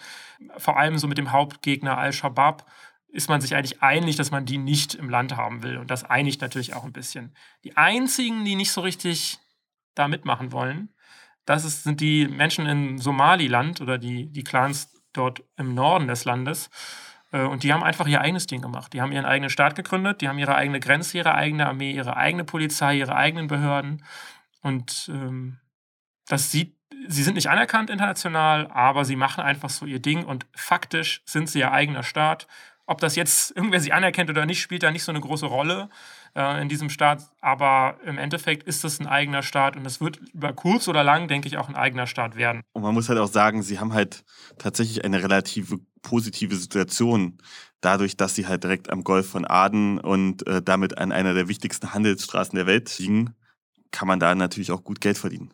[0.58, 2.66] Vor allem so mit dem Hauptgegner Al-Shabaab
[3.08, 5.78] ist man sich eigentlich einig, dass man die nicht im Land haben will.
[5.78, 7.34] Und das einigt natürlich auch ein bisschen.
[7.64, 9.38] Die einzigen, die nicht so richtig
[9.94, 10.90] da mitmachen wollen,
[11.46, 16.26] das ist, sind die Menschen in Somaliland oder die, die Clans dort im Norden des
[16.26, 16.68] Landes.
[17.32, 18.92] Äh, und die haben einfach ihr eigenes Ding gemacht.
[18.92, 22.18] Die haben ihren eigenen Staat gegründet, die haben ihre eigene Grenze, ihre eigene Armee, ihre
[22.18, 24.04] eigene Polizei, ihre eigenen Behörden.
[24.62, 25.58] Und ähm,
[26.28, 26.76] das sieht,
[27.08, 31.48] sie sind nicht anerkannt international, aber sie machen einfach so ihr Ding und faktisch sind
[31.48, 32.46] sie ihr eigener Staat.
[32.86, 35.88] Ob das jetzt irgendwer sie anerkennt oder nicht, spielt da nicht so eine große Rolle
[36.34, 37.30] äh, in diesem Staat.
[37.40, 41.28] Aber im Endeffekt ist es ein eigener Staat und es wird über kurz oder lang,
[41.28, 42.62] denke ich, auch ein eigener Staat werden.
[42.72, 44.24] Und man muss halt auch sagen, sie haben halt
[44.58, 47.38] tatsächlich eine relative positive Situation,
[47.80, 51.46] dadurch, dass sie halt direkt am Golf von Aden und äh, damit an einer der
[51.46, 53.36] wichtigsten Handelsstraßen der Welt liegen
[53.90, 55.52] kann man da natürlich auch gut Geld verdienen.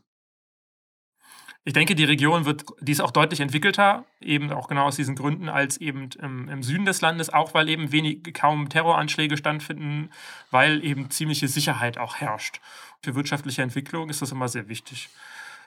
[1.69, 5.17] Ich denke, die Region wird, die ist auch deutlich entwickelter, eben auch genau aus diesen
[5.17, 10.11] Gründen, als eben im, im Süden des Landes, auch weil eben wenig, kaum Terroranschläge stattfinden,
[10.53, 12.61] weil eben ziemliche Sicherheit auch herrscht.
[13.03, 15.09] Für wirtschaftliche Entwicklung ist das immer sehr wichtig.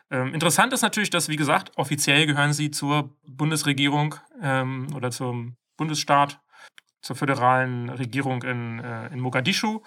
[0.09, 5.57] Ähm, interessant ist natürlich, dass, wie gesagt, offiziell gehören sie zur Bundesregierung ähm, oder zum
[5.75, 6.39] Bundesstaat
[7.01, 9.81] zur föderalen Regierung in, äh, in Mogadischu.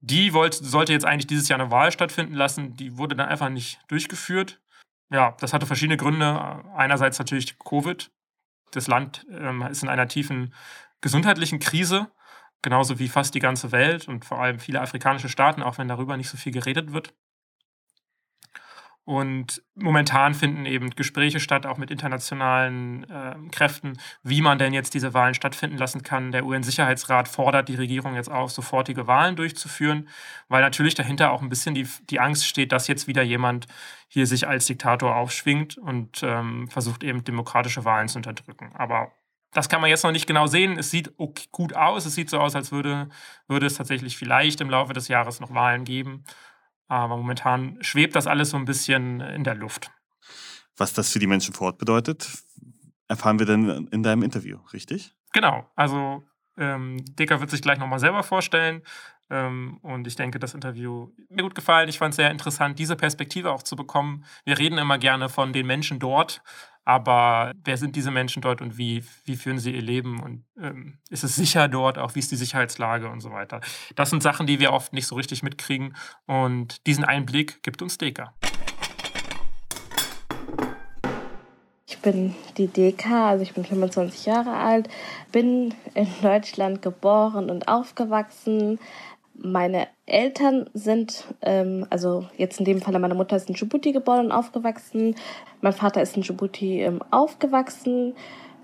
[0.00, 2.76] Die wollte, sollte jetzt eigentlich dieses Jahr eine Wahl stattfinden lassen.
[2.76, 4.60] Die wurde dann einfach nicht durchgeführt.
[5.10, 6.62] Ja, das hatte verschiedene Gründe.
[6.76, 8.10] Einerseits natürlich Covid.
[8.72, 10.52] Das Land ähm, ist in einer tiefen
[11.00, 12.10] gesundheitlichen Krise,
[12.60, 16.16] genauso wie fast die ganze Welt und vor allem viele afrikanische Staaten, auch wenn darüber
[16.16, 17.14] nicht so viel geredet wird.
[19.08, 24.92] Und momentan finden eben Gespräche statt, auch mit internationalen äh, Kräften, wie man denn jetzt
[24.92, 26.30] diese Wahlen stattfinden lassen kann.
[26.30, 30.10] Der UN-Sicherheitsrat fordert die Regierung jetzt auf, sofortige Wahlen durchzuführen,
[30.48, 33.66] weil natürlich dahinter auch ein bisschen die, die Angst steht, dass jetzt wieder jemand
[34.08, 38.72] hier sich als Diktator aufschwingt und ähm, versucht eben demokratische Wahlen zu unterdrücken.
[38.74, 39.12] Aber
[39.52, 40.78] das kann man jetzt noch nicht genau sehen.
[40.78, 42.04] Es sieht okay, gut aus.
[42.04, 43.08] Es sieht so aus, als würde,
[43.46, 46.24] würde es tatsächlich vielleicht im Laufe des Jahres noch Wahlen geben.
[46.88, 49.90] Aber momentan schwebt das alles so ein bisschen in der Luft.
[50.76, 52.28] Was das für die Menschen vor Ort bedeutet,
[53.08, 55.14] erfahren wir dann in deinem Interview, richtig?
[55.32, 55.70] Genau.
[55.76, 56.22] Also
[56.56, 58.82] ähm, Dicker wird sich gleich nochmal selber vorstellen.
[59.30, 61.88] Ähm, und ich denke, das Interview mir gut gefallen.
[61.88, 64.24] Ich fand es sehr interessant, diese Perspektive auch zu bekommen.
[64.44, 66.42] Wir reden immer gerne von den Menschen dort,
[66.88, 70.96] aber wer sind diese Menschen dort und wie, wie führen sie ihr Leben und ähm,
[71.10, 73.60] ist es sicher dort, auch wie ist die Sicherheitslage und so weiter.
[73.94, 75.94] Das sind Sachen, die wir oft nicht so richtig mitkriegen
[76.26, 78.32] und diesen Einblick gibt uns Deka.
[81.86, 84.88] Ich bin die Deka, also ich bin 25 Jahre alt,
[85.30, 88.78] bin in Deutschland geboren und aufgewachsen,
[89.38, 94.26] meine Eltern sind, ähm, also jetzt in dem Fall meine Mutter ist in Djibouti geboren
[94.26, 95.14] und aufgewachsen.
[95.60, 98.14] Mein Vater ist in Djibouti ähm, aufgewachsen.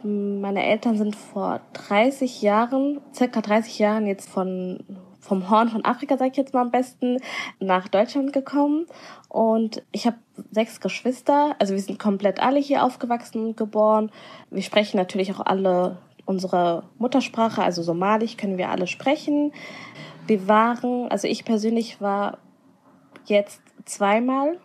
[0.03, 4.85] Meine Eltern sind vor 30 Jahren, circa 30 Jahren jetzt von
[5.25, 7.17] vom Horn von Afrika, sage ich jetzt mal am besten,
[7.59, 8.87] nach Deutschland gekommen.
[9.29, 10.19] Und ich habe
[10.51, 11.57] sechs Geschwister.
[11.59, 14.13] Also wir sind komplett alle hier aufgewachsen und geboren.
[14.51, 19.53] Wir sprechen natürlich auch alle unsere Muttersprache, also Somalisch können wir alle sprechen.
[20.27, 22.39] Wir waren, also ich persönlich war
[23.27, 24.59] jetzt zweimal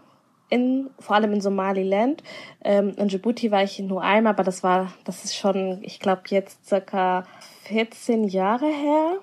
[0.50, 2.24] in, vor allem in Somaliland.
[2.64, 6.24] Ähm, in Djibouti war ich nur einmal, aber das war, das ist schon, ich glaube,
[6.28, 7.24] jetzt circa
[7.66, 9.20] 14 Jahre her.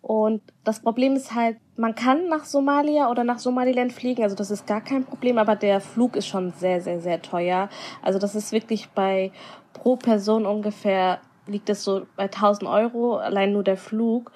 [0.00, 4.50] Und das Problem ist halt, man kann nach Somalia oder nach Somaliland fliegen, also das
[4.50, 7.68] ist gar kein Problem, aber der Flug ist schon sehr, sehr, sehr teuer.
[8.00, 9.32] Also das ist wirklich bei
[9.72, 14.32] pro Person ungefähr, liegt es so bei 1000 Euro, allein nur der Flug.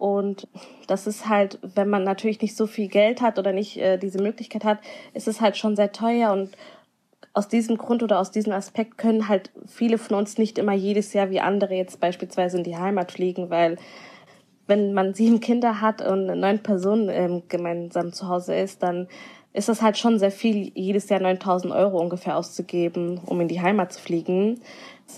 [0.00, 0.48] Und
[0.86, 4.22] das ist halt, wenn man natürlich nicht so viel Geld hat oder nicht äh, diese
[4.22, 4.78] Möglichkeit hat,
[5.12, 6.32] ist es halt schon sehr teuer.
[6.32, 6.56] Und
[7.34, 11.12] aus diesem Grund oder aus diesem Aspekt können halt viele von uns nicht immer jedes
[11.12, 13.76] Jahr wie andere jetzt beispielsweise in die Heimat fliegen, weil
[14.66, 19.06] wenn man sieben Kinder hat und neun Personen ähm, gemeinsam zu Hause ist, dann
[19.52, 23.60] ist es halt schon sehr viel, jedes Jahr 9000 Euro ungefähr auszugeben, um in die
[23.60, 24.62] Heimat zu fliegen.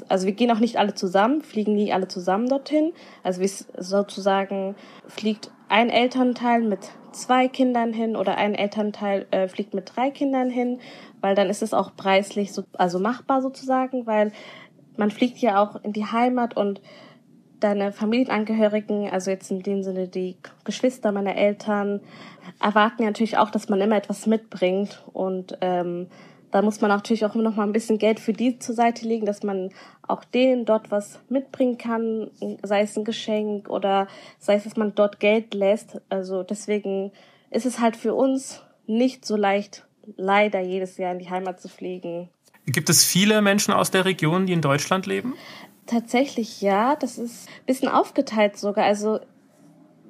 [0.09, 2.93] Also wir gehen auch nicht alle zusammen, fliegen nie alle zusammen dorthin.
[3.23, 4.75] Also wie sozusagen
[5.07, 10.51] fliegt ein Elternteil mit zwei Kindern hin oder ein Elternteil äh, fliegt mit drei Kindern
[10.51, 10.81] hin,
[11.21, 14.33] weil dann ist es auch preislich so, also machbar sozusagen, weil
[14.97, 16.81] man fliegt ja auch in die Heimat und
[17.61, 22.01] deine Familienangehörigen, also jetzt in dem Sinne die Geschwister meiner Eltern,
[22.61, 26.09] erwarten ja natürlich auch, dass man immer etwas mitbringt und ähm,
[26.53, 29.09] da muss man natürlich auch immer noch mal ein bisschen Geld für die zur Seite
[29.09, 29.71] legen, dass man
[30.07, 32.31] auch denen dort was mitbringen kann,
[32.63, 34.07] sei es ein Geschenk oder
[34.39, 36.01] sei es, dass man dort Geld lässt.
[36.11, 37.11] Also deswegen
[37.51, 39.87] ist es halt für uns nicht so leicht,
[40.17, 42.29] leider jedes Jahr in die Heimat zu fliegen.
[42.67, 45.35] Gibt es viele Menschen aus der Region, die in Deutschland leben?
[45.87, 48.85] Tatsächlich ja, das ist ein bisschen aufgeteilt sogar.
[48.85, 49.21] Also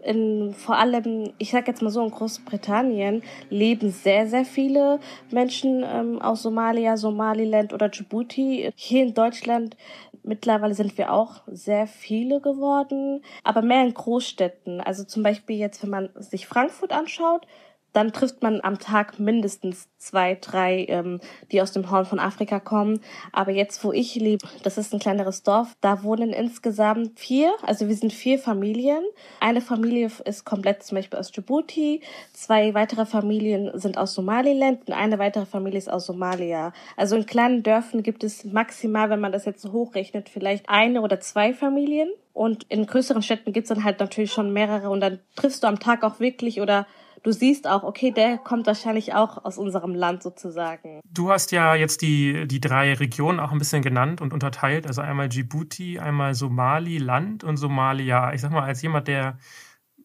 [0.02, 5.84] in, vor allem, ich sag jetzt mal so, in Großbritannien leben sehr, sehr viele Menschen
[5.86, 8.70] ähm, aus Somalia, Somaliland oder Djibouti.
[8.74, 9.76] Hier in Deutschland
[10.22, 14.80] mittlerweile sind wir auch sehr viele geworden, aber mehr in Großstädten.
[14.80, 17.46] Also zum Beispiel jetzt, wenn man sich Frankfurt anschaut,
[17.92, 22.60] dann trifft man am Tag mindestens zwei, drei, ähm, die aus dem Horn von Afrika
[22.60, 23.00] kommen.
[23.32, 27.88] Aber jetzt, wo ich lebe, das ist ein kleineres Dorf, da wohnen insgesamt vier, also
[27.88, 29.02] wir sind vier Familien.
[29.40, 32.00] Eine Familie ist komplett zum Beispiel aus Djibouti,
[32.32, 36.72] zwei weitere Familien sind aus Somaliland und eine weitere Familie ist aus Somalia.
[36.96, 41.02] Also in kleinen Dörfern gibt es maximal, wenn man das jetzt so hochrechnet, vielleicht eine
[41.02, 42.08] oder zwei Familien.
[42.32, 45.78] Und in größeren Städten gibt's dann halt natürlich schon mehrere und dann triffst du am
[45.78, 46.86] Tag auch wirklich oder
[47.22, 51.00] du siehst auch, okay, der kommt wahrscheinlich auch aus unserem Land sozusagen.
[51.04, 54.86] Du hast ja jetzt die, die drei Regionen auch ein bisschen genannt und unterteilt.
[54.86, 58.32] Also einmal Djibouti, einmal Somaliland und Somalia.
[58.32, 59.38] Ich sag mal, als jemand, der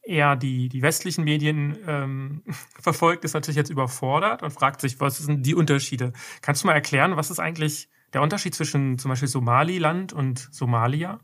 [0.04, 2.44] eher die, die westlichen Medien ähm,
[2.82, 6.14] verfolgt, ist natürlich jetzt überfordert und fragt sich, was sind die Unterschiede?
[6.42, 11.20] Kannst du mal erklären, was ist eigentlich der Unterschied zwischen zum Beispiel Somaliland und Somalia?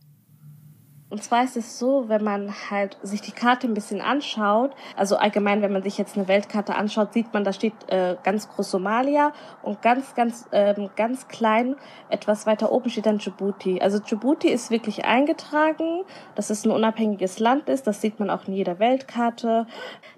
[1.14, 5.16] Und zwar ist es so, wenn man halt sich die Karte ein bisschen anschaut, also
[5.16, 8.72] allgemein, wenn man sich jetzt eine Weltkarte anschaut, sieht man, da steht äh, ganz groß
[8.72, 11.76] Somalia und ganz, ganz, ähm, ganz klein,
[12.10, 13.80] etwas weiter oben steht dann Djibouti.
[13.80, 16.02] Also Djibouti ist wirklich eingetragen,
[16.34, 19.68] dass es ein unabhängiges Land ist, das sieht man auch in jeder Weltkarte.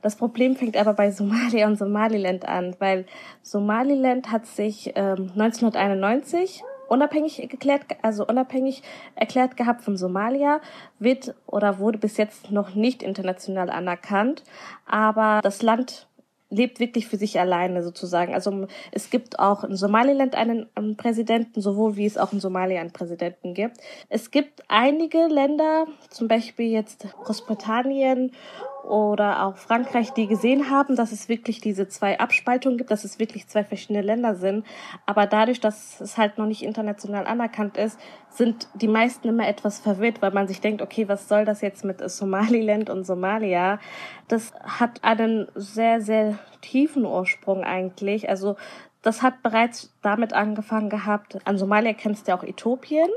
[0.02, 3.06] Das Problem fängt aber bei Somalia und Somaliland an, weil
[3.42, 8.84] Somaliland hat sich ähm, 1991 unabhängig geklärt, also unabhängig
[9.16, 10.62] erklärt gehabt von Somalia,
[11.00, 14.44] wird oder wurde bis jetzt noch nicht international anerkannt.
[14.86, 16.08] Aber das Land
[16.50, 18.34] lebt wirklich für sich alleine sozusagen.
[18.34, 22.82] Also es gibt auch in Somaliland einen, einen Präsidenten, sowohl wie es auch in Somalia
[22.82, 23.78] einen Präsidenten gibt.
[24.10, 28.32] Es gibt einige Länder, zum Beispiel jetzt Großbritannien
[28.86, 33.20] oder auch Frankreich, die gesehen haben, dass es wirklich diese zwei Abspaltungen gibt, dass es
[33.20, 34.66] wirklich zwei verschiedene Länder sind.
[35.06, 39.80] Aber dadurch, dass es halt noch nicht international anerkannt ist, sind die meisten immer etwas
[39.80, 43.80] verwirrt, weil man sich denkt, okay, was soll das jetzt mit Somaliland und Somalia?
[44.28, 48.30] Das hat einen sehr, sehr tiefen Ursprung eigentlich.
[48.30, 48.56] Also
[49.02, 51.38] das hat bereits damit angefangen gehabt.
[51.46, 53.10] An Somalia kennst du ja auch Äthiopien.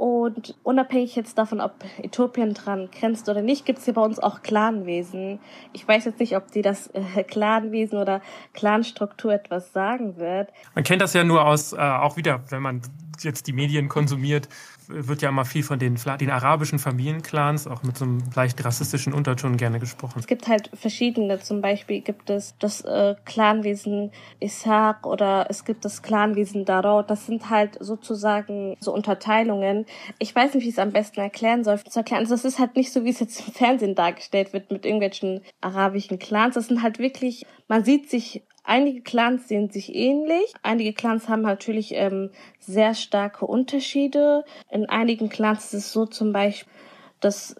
[0.00, 4.18] Und unabhängig jetzt davon, ob Äthiopien dran grenzt oder nicht, gibt es hier bei uns
[4.18, 5.40] auch Clanwesen.
[5.74, 8.22] Ich weiß jetzt nicht, ob die das äh, Clanwesen oder
[8.54, 10.48] Clanstruktur etwas sagen wird.
[10.74, 12.80] Man kennt das ja nur aus, äh, auch wieder, wenn man
[13.20, 14.48] jetzt die Medien konsumiert,
[14.90, 19.12] wird ja immer viel von den, den arabischen Familienclans, auch mit so einem leicht rassistischen
[19.12, 20.18] Unterton gerne gesprochen.
[20.18, 25.84] Es gibt halt verschiedene, zum Beispiel gibt es das äh, Clanwesen Ishaq oder es gibt
[25.84, 27.02] das Clanwesen Daro.
[27.02, 29.86] Das sind halt sozusagen so Unterteilungen.
[30.18, 31.80] Ich weiß nicht, wie ich es am besten erklären soll.
[31.84, 32.20] Zu erklären.
[32.20, 35.40] Also das ist halt nicht so, wie es jetzt im Fernsehen dargestellt wird mit irgendwelchen
[35.60, 36.54] arabischen Clans.
[36.54, 40.52] Das sind halt wirklich, man sieht sich Einige Clans sehen sich ähnlich.
[40.62, 44.44] Einige Clans haben natürlich ähm, sehr starke Unterschiede.
[44.70, 46.72] In einigen Clans ist es so zum Beispiel,
[47.20, 47.54] dass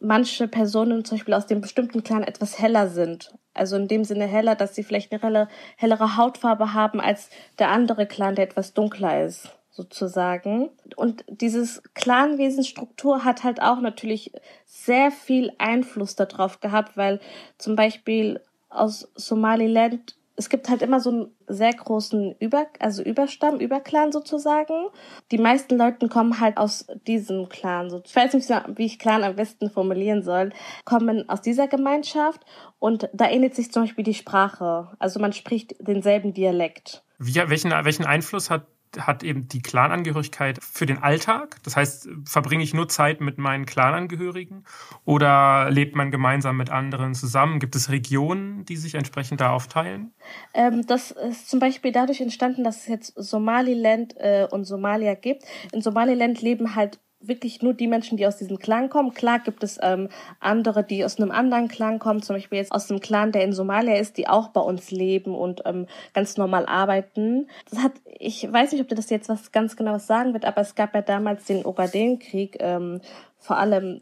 [0.00, 3.34] manche Personen zum Beispiel aus dem bestimmten Clan etwas heller sind.
[3.54, 7.28] Also in dem Sinne heller, dass sie vielleicht eine helle, hellere Hautfarbe haben als
[7.58, 10.70] der andere Clan, der etwas dunkler ist, sozusagen.
[10.96, 14.32] Und dieses Clanwesenstruktur hat halt auch natürlich
[14.64, 17.20] sehr viel Einfluss darauf gehabt, weil
[17.58, 23.60] zum Beispiel aus Somaliland es gibt halt immer so einen sehr großen Über, also Überstamm,
[23.60, 24.88] Überclan sozusagen.
[25.30, 27.90] Die meisten Leute kommen halt aus diesem Clan.
[27.90, 30.50] So, ich weiß nicht, wie ich Clan am besten formulieren soll,
[30.84, 32.40] kommen aus dieser Gemeinschaft
[32.80, 34.88] und da ähnelt sich zum Beispiel die Sprache.
[34.98, 37.04] Also man spricht denselben Dialekt.
[37.20, 38.66] Wie, welchen, welchen Einfluss hat
[38.98, 41.56] hat eben die Clanangehörigkeit für den Alltag?
[41.64, 44.64] Das heißt, verbringe ich nur Zeit mit meinen Clanangehörigen
[45.04, 47.58] oder lebt man gemeinsam mit anderen zusammen?
[47.58, 50.12] Gibt es Regionen, die sich entsprechend da aufteilen?
[50.54, 55.44] Ähm, das ist zum Beispiel dadurch entstanden, dass es jetzt Somaliland äh, und Somalia gibt.
[55.72, 59.14] In Somaliland leben halt wirklich nur die Menschen, die aus diesem Clan kommen.
[59.14, 60.08] Klar gibt es ähm,
[60.40, 63.52] andere, die aus einem anderen Clan kommen, zum Beispiel jetzt aus dem Clan, der in
[63.52, 67.48] Somalia ist, die auch bei uns leben und ähm, ganz normal arbeiten.
[67.70, 70.60] Das hat, ich weiß nicht, ob dir das jetzt was ganz genaues sagen wird, aber
[70.60, 73.00] es gab ja damals den Ogaden-Krieg, ähm,
[73.38, 74.00] vor allem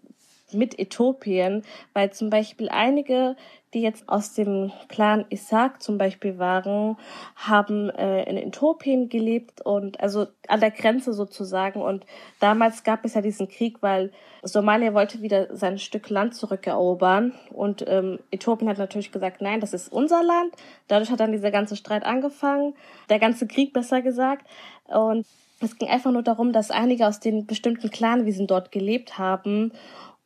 [0.55, 3.37] mit Äthiopien, weil zum Beispiel einige,
[3.73, 6.97] die jetzt aus dem Clan Isaac zum Beispiel waren,
[7.37, 11.81] haben äh, in Äthiopien gelebt und also an der Grenze sozusagen.
[11.81, 12.05] Und
[12.41, 14.11] damals gab es ja diesen Krieg, weil
[14.43, 19.75] Somalia wollte wieder sein Stück Land zurückerobern und ähm, Äthiopien hat natürlich gesagt, nein, das
[19.75, 20.55] ist unser Land.
[20.89, 22.75] Dadurch hat dann dieser ganze Streit angefangen,
[23.09, 24.47] der ganze Krieg besser gesagt.
[24.89, 25.27] Und
[25.61, 29.73] es ging einfach nur darum, dass einige aus den bestimmten Clanwiesen dort gelebt haben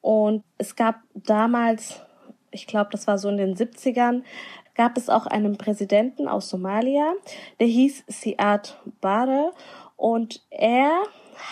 [0.04, 2.02] und es gab damals,
[2.50, 4.22] ich glaube, das war so in den 70ern,
[4.74, 7.14] gab es auch einen Präsidenten aus Somalia,
[7.58, 9.52] der hieß Siad Barre
[9.96, 10.90] und er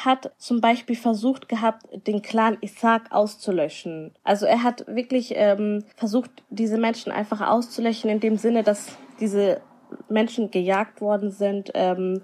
[0.04, 4.12] hat zum Beispiel versucht gehabt, den Clan Isaac auszulöschen.
[4.22, 9.62] Also er hat wirklich ähm, versucht, diese Menschen einfach auszulöschen, in dem Sinne, dass diese
[10.10, 11.70] Menschen gejagt worden sind.
[11.72, 12.20] Ähm,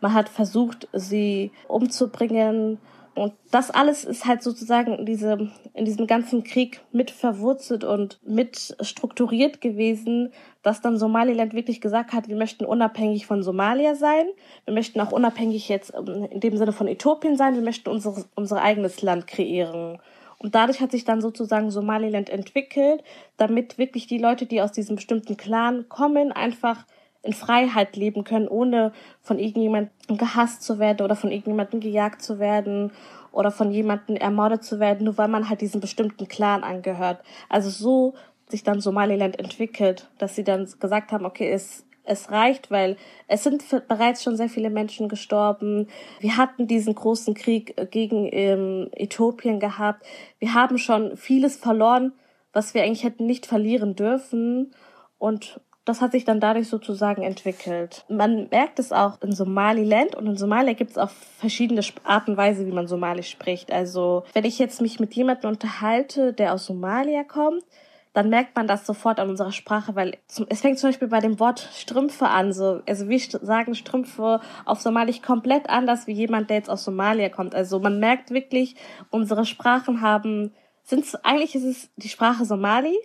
[0.00, 2.80] man hat versucht, sie umzubringen
[3.18, 8.20] und das alles ist halt sozusagen in, diese, in diesem ganzen Krieg mit verwurzelt und
[8.26, 14.26] mit strukturiert gewesen, dass dann Somaliland wirklich gesagt hat, wir möchten unabhängig von Somalia sein,
[14.64, 18.24] wir möchten auch unabhängig jetzt ähm, in dem Sinne von Äthiopien sein, wir möchten unser,
[18.34, 19.98] unser eigenes Land kreieren.
[20.38, 23.02] Und dadurch hat sich dann sozusagen Somaliland entwickelt,
[23.36, 26.84] damit wirklich die Leute, die aus diesem bestimmten Clan kommen, einfach
[27.22, 32.38] in Freiheit leben können, ohne von irgendjemandem gehasst zu werden oder von irgendjemandem gejagt zu
[32.38, 32.92] werden
[33.32, 37.22] oder von jemandem ermordet zu werden, nur weil man halt diesem bestimmten Clan angehört.
[37.48, 38.14] Also so
[38.48, 43.44] sich dann Somaliland entwickelt, dass sie dann gesagt haben, okay, es, es reicht, weil es
[43.44, 45.88] sind bereits schon sehr viele Menschen gestorben.
[46.20, 50.04] Wir hatten diesen großen Krieg gegen ähm, Äthiopien gehabt.
[50.38, 52.12] Wir haben schon vieles verloren,
[52.52, 54.72] was wir eigentlich hätten nicht verlieren dürfen.
[55.18, 58.04] Und das hat sich dann dadurch sozusagen entwickelt.
[58.08, 62.36] Man merkt es auch in Somaliland und in Somalia gibt es auch verschiedene Arten und
[62.36, 63.72] Weise, wie man Somalisch spricht.
[63.72, 67.64] Also wenn ich jetzt mich mit jemandem unterhalte, der aus Somalia kommt,
[68.12, 70.16] dann merkt man das sofort an unserer Sprache, weil
[70.48, 72.52] es fängt zum Beispiel bei dem Wort Strümpfe an.
[72.52, 77.28] So, also wir sagen Strümpfe auf Somalisch komplett anders wie jemand, der jetzt aus Somalia
[77.28, 77.54] kommt.
[77.54, 78.76] Also man merkt wirklich,
[79.10, 82.96] unsere Sprachen haben, sind eigentlich ist es die Sprache Somali,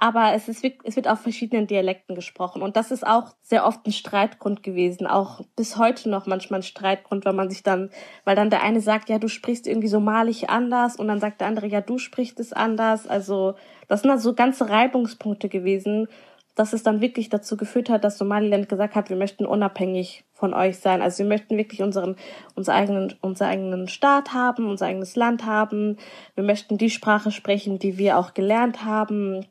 [0.00, 2.62] aber es, ist, es wird auf verschiedenen Dialekten gesprochen.
[2.62, 6.62] Und das ist auch sehr oft ein Streitgrund gewesen, auch bis heute noch manchmal ein
[6.62, 7.90] Streitgrund, weil man sich dann,
[8.24, 11.48] weil dann der eine sagt, ja, du sprichst irgendwie somalisch anders und dann sagt der
[11.48, 13.06] andere, ja, du sprichst es anders.
[13.06, 13.56] Also
[13.88, 16.08] das sind also ganze Reibungspunkte gewesen,
[16.54, 20.54] dass es dann wirklich dazu geführt hat, dass Somaliland gesagt hat, wir möchten unabhängig von
[20.54, 21.02] euch sein.
[21.02, 22.16] Also wir möchten wirklich unseren,
[22.54, 25.98] unseren eigenen, unseren eigenen Staat haben, unser eigenes Land haben.
[26.36, 29.44] Wir möchten die Sprache sprechen, die wir auch gelernt haben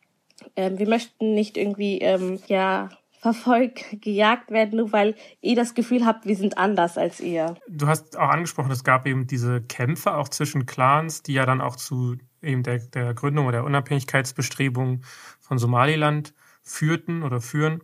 [0.56, 6.06] ähm, wir möchten nicht irgendwie ähm, ja verfolgt, gejagt werden, nur weil ihr das Gefühl
[6.06, 7.56] habt, wir sind anders als ihr.
[7.68, 11.60] Du hast auch angesprochen, es gab eben diese Kämpfe auch zwischen Clans, die ja dann
[11.60, 15.04] auch zu eben der, der Gründung oder der Unabhängigkeitsbestrebungen
[15.40, 16.34] von Somaliland
[16.64, 17.82] führten oder führen.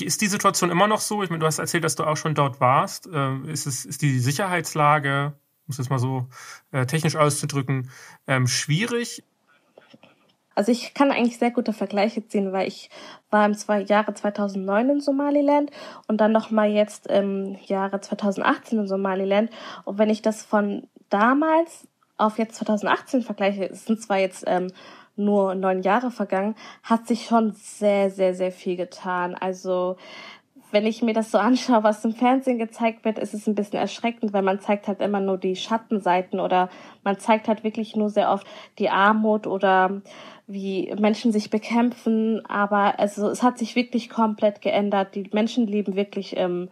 [0.00, 1.22] Ist die Situation immer noch so?
[1.22, 3.08] Ich meine, du hast erzählt, dass du auch schon dort warst.
[3.12, 5.34] Ähm, ist, es, ist die Sicherheitslage,
[5.66, 6.28] um es jetzt mal so
[6.70, 7.90] äh, technisch auszudrücken,
[8.26, 9.24] ähm, schwierig?
[10.54, 12.90] Also ich kann eigentlich sehr gute Vergleiche ziehen, weil ich
[13.30, 15.70] war im zwei Jahre 2009 in Somaliland
[16.08, 19.50] und dann nochmal jetzt im Jahre 2018 in Somaliland.
[19.84, 21.88] Und wenn ich das von damals
[22.18, 24.70] auf jetzt 2018 vergleiche, es sind zwar jetzt ähm,
[25.16, 29.34] nur neun Jahre vergangen, hat sich schon sehr, sehr, sehr viel getan.
[29.34, 29.96] Also
[30.72, 33.78] wenn ich mir das so anschaue, was im Fernsehen gezeigt wird, ist es ein bisschen
[33.78, 36.70] erschreckend, weil man zeigt halt immer nur die Schattenseiten oder
[37.04, 38.46] man zeigt halt wirklich nur sehr oft
[38.78, 40.02] die Armut oder
[40.46, 42.44] wie Menschen sich bekämpfen.
[42.46, 45.14] Aber also es hat sich wirklich komplett geändert.
[45.14, 46.70] Die Menschen leben wirklich ähm,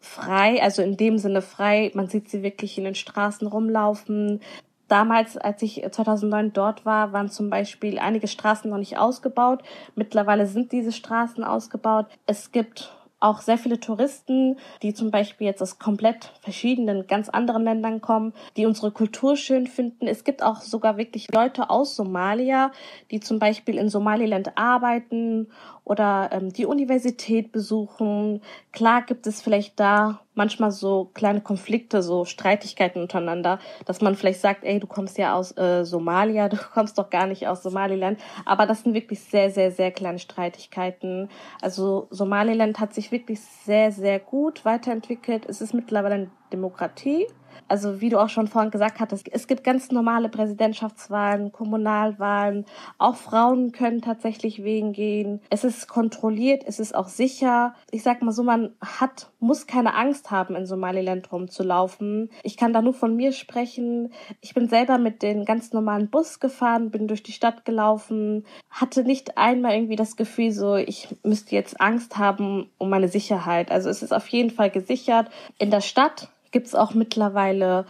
[0.00, 1.90] frei, also in dem Sinne frei.
[1.94, 4.40] Man sieht sie wirklich in den Straßen rumlaufen.
[4.88, 9.62] Damals, als ich 2009 dort war, waren zum Beispiel einige Straßen noch nicht ausgebaut.
[9.94, 12.06] Mittlerweile sind diese Straßen ausgebaut.
[12.26, 17.64] Es gibt auch sehr viele Touristen, die zum Beispiel jetzt aus komplett verschiedenen, ganz anderen
[17.64, 20.06] Ländern kommen, die unsere Kultur schön finden.
[20.06, 22.72] Es gibt auch sogar wirklich Leute aus Somalia,
[23.10, 25.48] die zum Beispiel in Somaliland arbeiten
[25.86, 28.42] oder ähm, die Universität besuchen.
[28.72, 34.40] Klar gibt es vielleicht da manchmal so kleine Konflikte, so Streitigkeiten untereinander, dass man vielleicht
[34.40, 38.18] sagt, ey, du kommst ja aus äh, Somalia, du kommst doch gar nicht aus Somaliland.
[38.44, 41.28] Aber das sind wirklich sehr, sehr, sehr kleine Streitigkeiten.
[41.62, 45.46] Also Somaliland hat sich wirklich sehr, sehr gut weiterentwickelt.
[45.48, 47.28] Es ist mittlerweile eine Demokratie.
[47.68, 52.64] Also wie du auch schon vorhin gesagt hattest, es gibt ganz normale Präsidentschaftswahlen, Kommunalwahlen.
[52.98, 55.40] Auch Frauen können tatsächlich wählen gehen.
[55.50, 57.74] Es ist kontrolliert, es ist auch sicher.
[57.90, 62.30] Ich sag mal so, man hat, muss keine Angst haben, in Somaliland rumzulaufen.
[62.42, 64.12] Ich kann da nur von mir sprechen.
[64.40, 69.04] Ich bin selber mit den ganz normalen Bus gefahren, bin durch die Stadt gelaufen, hatte
[69.04, 73.70] nicht einmal irgendwie das Gefühl, so ich müsste jetzt Angst haben um meine Sicherheit.
[73.70, 75.30] Also es ist auf jeden Fall gesichert.
[75.58, 77.84] In der Stadt gibt es auch mittlerweile,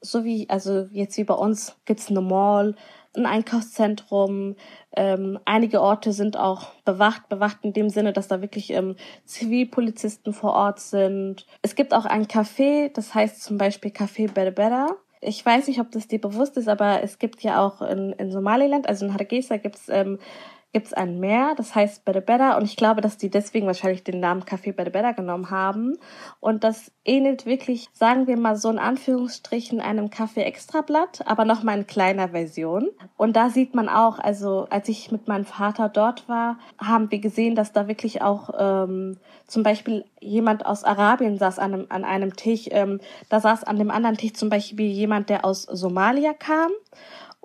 [0.00, 2.76] so wie, also jetzt wie bei uns, gibt es eine Mall,
[3.16, 4.54] ein Einkaufszentrum.
[4.94, 8.94] Ähm, einige Orte sind auch bewacht, bewacht in dem Sinne, dass da wirklich ähm,
[9.24, 11.46] Zivilpolizisten vor Ort sind.
[11.62, 14.94] Es gibt auch ein Café, das heißt zum Beispiel Café Berbera.
[15.20, 18.30] Ich weiß nicht, ob das dir bewusst ist, aber es gibt ja auch in, in
[18.30, 20.20] Somaliland, also in Hargeisa gibt es ähm,
[20.72, 24.20] gibt es ein Meer, das heißt Berbera und ich glaube, dass die deswegen wahrscheinlich den
[24.20, 25.96] Namen Café Berbera genommen haben.
[26.38, 31.62] Und das ähnelt wirklich, sagen wir mal so in Anführungsstrichen einem Kaffee Extrablatt, aber noch
[31.62, 32.90] mal in kleiner Version.
[33.16, 37.20] Und da sieht man auch, also als ich mit meinem Vater dort war, haben wir
[37.20, 42.04] gesehen, dass da wirklich auch ähm, zum Beispiel jemand aus Arabien saß an einem, an
[42.04, 43.00] einem Tisch, ähm,
[43.30, 46.70] da saß an dem anderen Tisch zum Beispiel jemand, der aus Somalia kam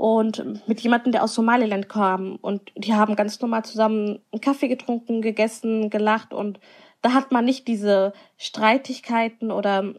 [0.01, 2.37] und mit jemandem, der aus Somaliland kam.
[2.37, 6.59] Und die haben ganz normal zusammen einen Kaffee getrunken, gegessen, gelacht und
[7.03, 9.93] da hat man nicht diese Streitigkeiten oder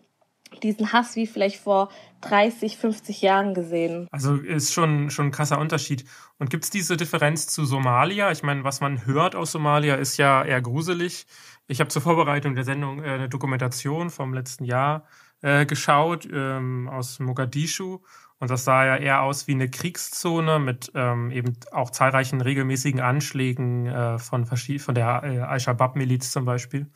[0.60, 1.88] diesen Hass wie vielleicht vor
[2.22, 4.08] 30, 50 Jahren gesehen.
[4.10, 6.04] Also ist schon, schon ein krasser Unterschied.
[6.38, 8.32] Und gibt es diese Differenz zu Somalia?
[8.32, 11.26] Ich meine, was man hört aus Somalia ist ja eher gruselig.
[11.68, 15.04] Ich habe zur Vorbereitung der Sendung äh, eine Dokumentation vom letzten Jahr
[15.42, 17.98] äh, geschaut ähm, aus Mogadischu.
[18.38, 23.00] Und das sah ja eher aus wie eine Kriegszone mit ähm, eben auch zahlreichen regelmäßigen
[23.00, 26.86] Anschlägen äh, von, von der äh, Al-Shabaab-Miliz zum Beispiel.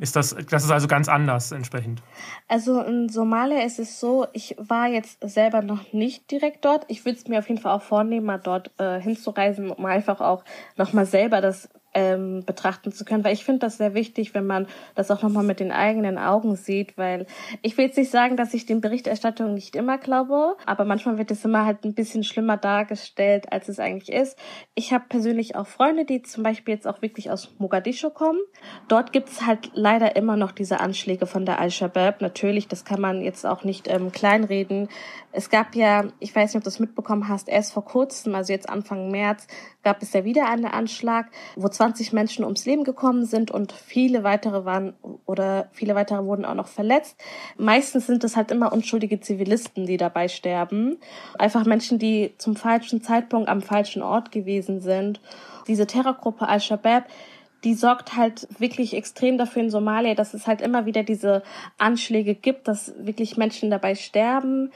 [0.00, 2.02] Ist das, das ist also ganz anders entsprechend.
[2.48, 6.84] Also in Somalia ist es so, ich war jetzt selber noch nicht direkt dort.
[6.88, 10.20] Ich würde es mir auf jeden Fall auch vornehmen, mal dort äh, hinzureisen, um einfach
[10.20, 10.44] auch
[10.76, 14.66] nochmal selber das ähm, betrachten zu können, weil ich finde das sehr wichtig, wenn man
[14.94, 17.26] das auch nochmal mit den eigenen Augen sieht, weil
[17.62, 21.30] ich will jetzt nicht sagen, dass ich den Berichterstattungen nicht immer glaube, aber manchmal wird
[21.30, 24.38] es immer halt ein bisschen schlimmer dargestellt, als es eigentlich ist.
[24.74, 28.40] Ich habe persönlich auch Freunde, die zum Beispiel jetzt auch wirklich aus Mogadischu kommen.
[28.88, 32.20] Dort gibt es halt leider immer noch diese Anschläge von der Al-Shabaab.
[32.20, 34.88] Natürlich, das kann man jetzt auch nicht ähm, kleinreden.
[35.32, 38.52] Es gab ja, ich weiß nicht, ob du das mitbekommen hast, erst vor kurzem, also
[38.52, 39.46] jetzt Anfang März,
[39.82, 41.26] gab es ja wieder einen Anschlag,
[41.56, 44.94] wo 20 Menschen ums Leben gekommen sind und viele weitere waren
[45.26, 47.14] oder viele weitere wurden auch noch verletzt.
[47.58, 50.96] Meistens sind es halt immer unschuldige Zivilisten, die dabei sterben.
[51.38, 55.20] Einfach Menschen, die zum falschen Zeitpunkt am falschen Ort gewesen sind.
[55.68, 57.04] Diese Terrorgruppe Al-Shabaab,
[57.64, 61.42] die sorgt halt wirklich extrem dafür in Somalia, dass es halt immer wieder diese
[61.76, 64.72] Anschläge gibt, dass wirklich Menschen dabei sterben.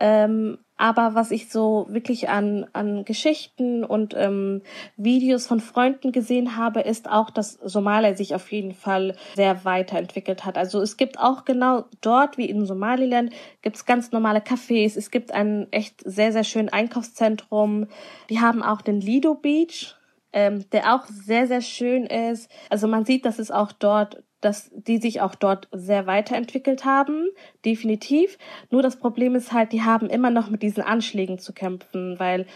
[0.00, 4.62] Ähm, aber was ich so wirklich an, an Geschichten und ähm,
[4.96, 10.46] Videos von Freunden gesehen habe, ist auch, dass Somalia sich auf jeden Fall sehr weiterentwickelt
[10.46, 10.56] hat.
[10.56, 13.30] Also es gibt auch genau dort, wie in Somaliland,
[13.60, 14.96] gibt es ganz normale Cafés.
[14.96, 17.86] Es gibt ein echt sehr, sehr schönes Einkaufszentrum.
[18.30, 19.96] Die haben auch den Lido Beach
[20.32, 22.50] ähm, der auch sehr, sehr schön ist.
[22.68, 27.28] Also man sieht, dass es auch dort, dass die sich auch dort sehr weiterentwickelt haben,
[27.64, 28.38] definitiv.
[28.70, 32.46] Nur das Problem ist halt, die haben immer noch mit diesen Anschlägen zu kämpfen, weil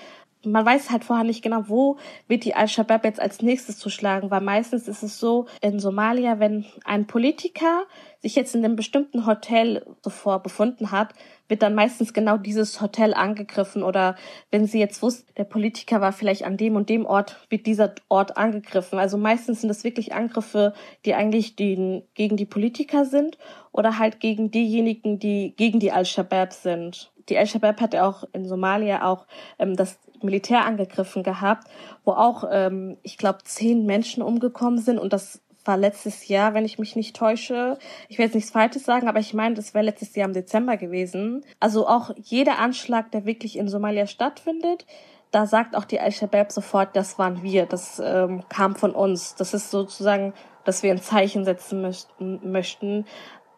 [0.47, 1.97] man weiß halt vorher nicht genau, wo
[2.29, 6.67] wird die Al-Shabaab jetzt als nächstes zuschlagen, weil meistens ist es so in Somalia, wenn
[6.85, 7.85] ein Politiker
[8.25, 11.13] sich jetzt in einem bestimmten Hotel zuvor befunden hat,
[11.47, 14.17] wird dann meistens genau dieses Hotel angegriffen oder
[14.51, 17.95] wenn sie jetzt wusste, der Politiker war vielleicht an dem und dem Ort, wird dieser
[18.09, 18.99] Ort angegriffen.
[18.99, 20.73] Also meistens sind es wirklich Angriffe,
[21.05, 23.37] die eigentlich den, gegen die Politiker sind
[23.73, 27.13] oder halt gegen diejenigen, die gegen die Al-Shabaab sind.
[27.29, 29.27] Die Al-Shabaab hat ja auch in Somalia auch
[29.59, 31.69] ähm, das Militär angegriffen gehabt,
[32.05, 36.65] wo auch, ähm, ich glaube, zehn Menschen umgekommen sind und das war letztes Jahr, wenn
[36.65, 37.79] ich mich nicht täusche.
[38.09, 40.77] Ich will jetzt nichts Falsches sagen, aber ich meine, das wäre letztes Jahr im Dezember
[40.77, 41.45] gewesen.
[41.61, 44.87] Also auch jeder Anschlag, der wirklich in Somalia stattfindet,
[45.31, 49.35] da sagt auch die Al-Shabaab sofort, das waren wir, das ähm, kam von uns.
[49.35, 50.33] Das ist sozusagen,
[50.65, 52.53] dass wir ein Zeichen setzen möchten.
[52.53, 53.05] möchten.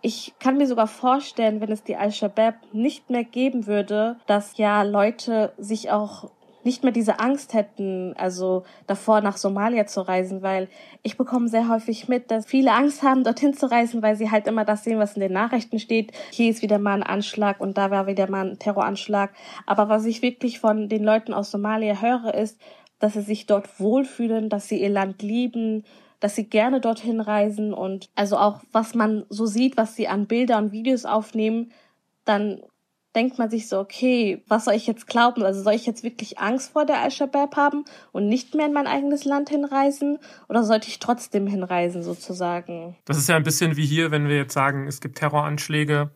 [0.00, 4.82] Ich kann mir sogar vorstellen, wenn es die Al-Shabaab nicht mehr geben würde, dass ja
[4.82, 6.30] Leute sich auch
[6.66, 10.68] nicht mehr diese Angst hätten, also davor nach Somalia zu reisen, weil
[11.02, 14.46] ich bekomme sehr häufig mit, dass viele Angst haben, dorthin zu reisen, weil sie halt
[14.46, 16.12] immer das sehen, was in den Nachrichten steht.
[16.30, 19.32] Hier ist wieder mal ein Anschlag und da war wieder mal ein Terroranschlag.
[19.64, 22.60] Aber was ich wirklich von den Leuten aus Somalia höre, ist,
[22.98, 25.84] dass sie sich dort wohlfühlen, dass sie ihr Land lieben,
[26.20, 30.26] dass sie gerne dorthin reisen und also auch was man so sieht, was sie an
[30.26, 31.72] Bilder und Videos aufnehmen,
[32.24, 32.62] dann
[33.16, 35.42] denkt man sich so, okay, was soll ich jetzt glauben?
[35.42, 38.86] Also soll ich jetzt wirklich Angst vor der Al-Shabaab haben und nicht mehr in mein
[38.86, 40.18] eigenes Land hinreisen?
[40.48, 42.94] Oder sollte ich trotzdem hinreisen sozusagen?
[43.06, 46.10] Das ist ja ein bisschen wie hier, wenn wir jetzt sagen, es gibt Terroranschläge,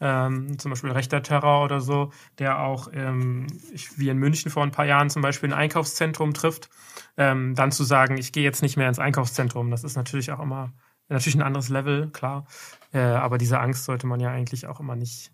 [0.00, 4.62] ähm, zum Beispiel rechter Terror oder so, der auch ähm, ich, wie in München vor
[4.62, 6.70] ein paar Jahren zum Beispiel ein Einkaufszentrum trifft,
[7.16, 10.40] ähm, dann zu sagen, ich gehe jetzt nicht mehr ins Einkaufszentrum, das ist natürlich auch
[10.40, 10.72] immer
[11.08, 12.46] natürlich ein anderes Level, klar.
[12.92, 15.33] Äh, aber diese Angst sollte man ja eigentlich auch immer nicht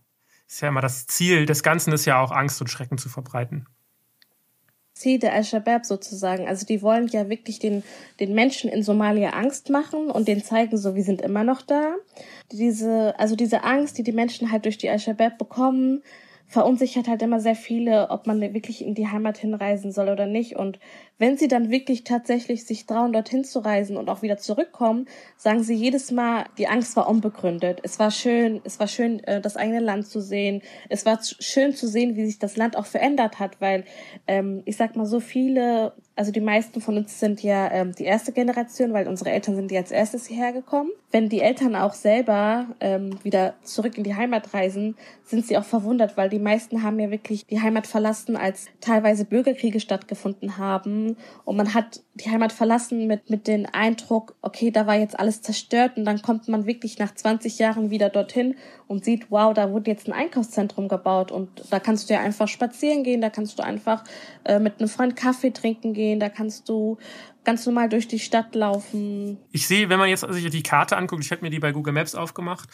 [0.50, 3.66] ist ja immer das Ziel des Ganzen ist ja auch Angst und Schrecken zu verbreiten.
[4.94, 6.48] Ziel der Al-Shabaab sozusagen.
[6.48, 7.84] Also die wollen ja wirklich den,
[8.18, 11.94] den Menschen in Somalia Angst machen und denen zeigen, so wir sind immer noch da.
[12.52, 16.02] Diese, also diese Angst, die die Menschen halt durch die Al-Shabaab bekommen,
[16.48, 20.56] verunsichert halt immer sehr viele, ob man wirklich in die Heimat hinreisen soll oder nicht.
[20.56, 20.80] Und
[21.20, 25.06] wenn sie dann wirklich tatsächlich sich trauen, dorthin zu reisen und auch wieder zurückkommen,
[25.36, 27.80] sagen sie jedes Mal, die Angst war unbegründet.
[27.82, 30.62] Es war schön, es war schön, äh, das eigene Land zu sehen.
[30.88, 33.84] Es war schön zu sehen, wie sich das Land auch verändert hat, weil
[34.26, 38.04] ähm, ich sag mal, so viele also die meisten von uns sind ja ähm, die
[38.04, 40.90] erste Generation, weil unsere Eltern sind ja als erstes hierher gekommen.
[41.10, 45.64] Wenn die Eltern auch selber ähm, wieder zurück in die Heimat reisen, sind sie auch
[45.64, 51.09] verwundert, weil die meisten haben ja wirklich die Heimat verlassen, als teilweise Bürgerkriege stattgefunden haben.
[51.44, 55.42] Und man hat die Heimat verlassen mit, mit dem Eindruck, okay, da war jetzt alles
[55.42, 58.56] zerstört und dann kommt man wirklich nach 20 Jahren wieder dorthin
[58.86, 62.48] und sieht, wow, da wurde jetzt ein Einkaufszentrum gebaut und da kannst du ja einfach
[62.48, 64.04] spazieren gehen, da kannst du einfach
[64.44, 66.98] äh, mit einem Freund Kaffee trinken gehen, da kannst du
[67.44, 69.38] ganz normal durch die Stadt laufen.
[69.52, 71.94] Ich sehe, wenn man jetzt sich die Karte anguckt, ich hätte mir die bei Google
[71.94, 72.68] Maps aufgemacht,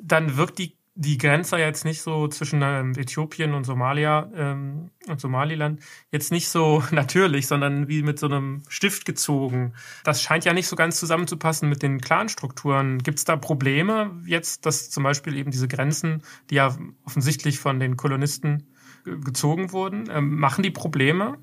[0.00, 5.20] dann wirkt die die Grenze jetzt nicht so zwischen ähm, Äthiopien und Somalia ähm, und
[5.20, 5.80] Somaliland
[6.10, 9.74] jetzt nicht so natürlich, sondern wie mit so einem Stift gezogen.
[10.02, 12.98] Das scheint ja nicht so ganz zusammenzupassen mit den Clanstrukturen.
[12.98, 17.78] Gibt es da Probleme jetzt, dass zum Beispiel eben diese Grenzen, die ja offensichtlich von
[17.78, 18.66] den Kolonisten
[19.04, 21.38] gezogen wurden, ähm, machen die Probleme?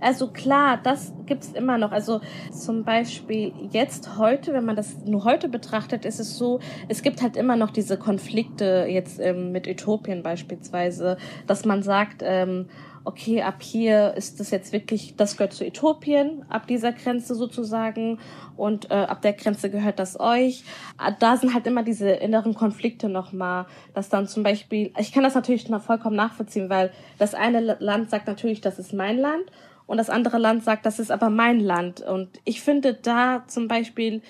[0.00, 1.92] Also klar, das gibt's immer noch.
[1.92, 2.20] Also
[2.52, 7.22] zum Beispiel jetzt heute, wenn man das nur heute betrachtet, ist es so, es gibt
[7.22, 11.16] halt immer noch diese Konflikte jetzt ähm, mit Äthiopien beispielsweise,
[11.46, 12.66] dass man sagt, ähm,
[13.04, 18.18] okay, ab hier ist das jetzt wirklich, das gehört zu Äthiopien, ab dieser Grenze sozusagen
[18.56, 20.64] und äh, ab der Grenze gehört das euch.
[20.98, 25.22] Ah, da sind halt immer diese inneren Konflikte nochmal, dass dann zum Beispiel, ich kann
[25.22, 29.50] das natürlich noch vollkommen nachvollziehen, weil das eine Land sagt natürlich, das ist mein Land
[29.90, 32.00] und das andere Land sagt, das ist aber mein Land.
[32.00, 34.22] Und ich finde da zum Beispiel,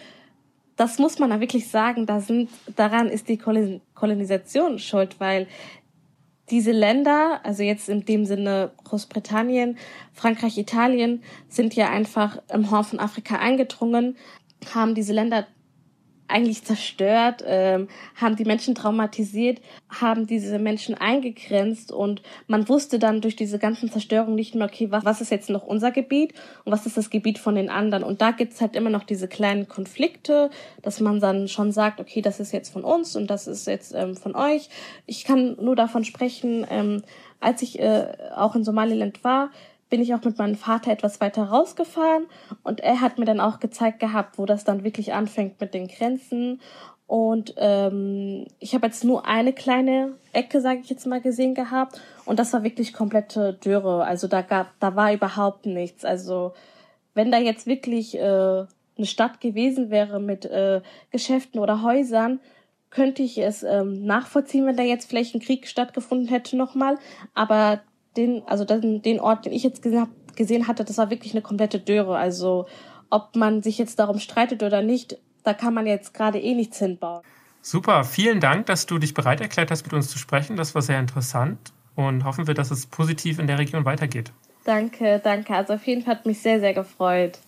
[0.76, 5.48] das muss man da wirklich sagen, da sind, daran ist die Kolonisation schuld, weil
[6.48, 9.76] diese Länder, also jetzt in dem Sinne Großbritannien,
[10.14, 14.16] Frankreich, Italien, sind ja einfach im Horn von Afrika eingedrungen,
[14.74, 15.46] haben diese Länder
[16.31, 23.20] eigentlich zerstört, ähm, haben die Menschen traumatisiert, haben diese Menschen eingegrenzt und man wusste dann
[23.20, 26.72] durch diese ganzen Zerstörungen nicht mehr, okay, was, was ist jetzt noch unser Gebiet und
[26.72, 28.05] was ist das Gebiet von den anderen.
[28.05, 30.51] Und da gibt's halt immer noch diese kleinen Konflikte,
[30.83, 33.95] dass man dann schon sagt, okay, das ist jetzt von uns und das ist jetzt
[33.95, 34.68] ähm, von euch.
[35.07, 37.03] Ich kann nur davon sprechen, ähm,
[37.41, 39.51] als ich äh, auch in Somaliland war,
[39.91, 42.26] bin ich auch mit meinem Vater etwas weiter rausgefahren
[42.62, 45.88] und er hat mir dann auch gezeigt gehabt, wo das dann wirklich anfängt mit den
[45.88, 46.61] Grenzen.
[47.09, 52.01] Und ähm, ich habe jetzt nur eine kleine Ecke, sage ich jetzt mal, gesehen gehabt
[52.24, 54.05] und das war wirklich komplette Dürre.
[54.05, 56.05] Also da gab, da war überhaupt nichts.
[56.05, 56.53] Also
[57.14, 62.38] wenn da jetzt wirklich äh, eine Stadt gewesen wäre mit äh, Geschäften oder Häusern,
[62.91, 66.99] könnte ich es ähm, nachvollziehen, wenn da jetzt vielleicht ein Krieg stattgefunden hätte nochmal.
[67.34, 67.80] Aber
[68.16, 71.32] den, also den, den Ort, den ich jetzt gesehen, hab, gesehen hatte, das war wirklich
[71.32, 72.16] eine komplette Dürre.
[72.16, 72.66] Also
[73.11, 76.78] ob man sich jetzt darum streitet oder nicht, da kann man jetzt gerade eh nichts
[76.78, 77.22] hinbauen.
[77.62, 80.56] Super, vielen Dank, dass du dich bereit erklärt hast, mit uns zu sprechen.
[80.56, 84.32] Das war sehr interessant und hoffen wir, dass es positiv in der Region weitergeht.
[84.64, 85.54] Danke, danke.
[85.54, 87.38] Also auf jeden Fall hat mich sehr, sehr gefreut.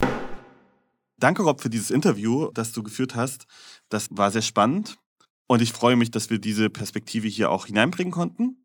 [1.19, 3.47] Danke, Rob, für dieses Interview, das du geführt hast.
[3.89, 4.99] Das war sehr spannend
[5.47, 8.62] und ich freue mich, dass wir diese Perspektive hier auch hineinbringen konnten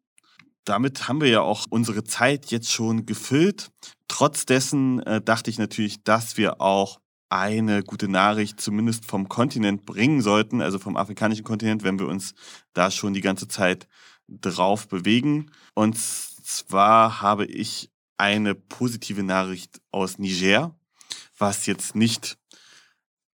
[0.67, 3.71] damit haben wir ja auch unsere Zeit jetzt schon gefüllt.
[4.07, 6.99] Trotz dessen äh, dachte ich natürlich, dass wir auch
[7.29, 12.33] eine gute Nachricht zumindest vom Kontinent bringen sollten, also vom afrikanischen Kontinent, wenn wir uns
[12.73, 13.87] da schon die ganze Zeit
[14.27, 15.51] drauf bewegen.
[15.73, 20.75] Und zwar habe ich eine positive Nachricht aus Niger,
[21.37, 22.37] was jetzt nicht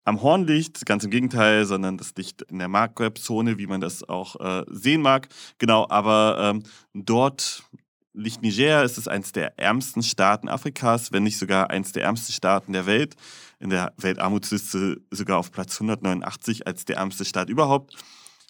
[0.04, 4.08] am Horn liegt, ganz im Gegenteil, sondern das liegt in der Maghreb-Zone, wie man das
[4.08, 5.28] auch äh, sehen mag.
[5.58, 7.64] Genau, aber ähm, dort
[8.12, 12.32] liegt Niger, es ist eines der ärmsten Staaten Afrikas, wenn nicht sogar eines der ärmsten
[12.32, 13.16] Staaten der Welt.
[13.58, 17.96] In der Weltarmutsliste sogar auf Platz 189 als der ärmste Staat überhaupt.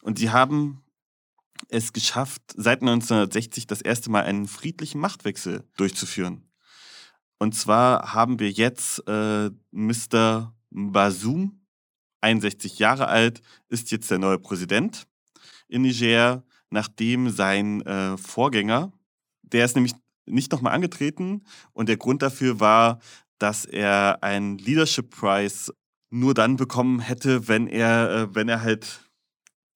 [0.03, 0.83] Und sie haben
[1.69, 6.49] es geschafft, seit 1960 das erste Mal einen friedlichen Machtwechsel durchzuführen.
[7.39, 10.55] Und zwar haben wir jetzt äh, Mr.
[10.73, 11.61] Bazoum,
[12.21, 15.07] 61 Jahre alt, ist jetzt der neue Präsident
[15.69, 18.93] in Niger, nachdem sein äh, Vorgänger,
[19.43, 19.95] der ist nämlich
[20.27, 23.01] nicht nochmal angetreten und der Grund dafür war,
[23.39, 25.73] dass er einen Leadership Prize
[26.11, 29.01] nur dann bekommen hätte, wenn er, äh, wenn er halt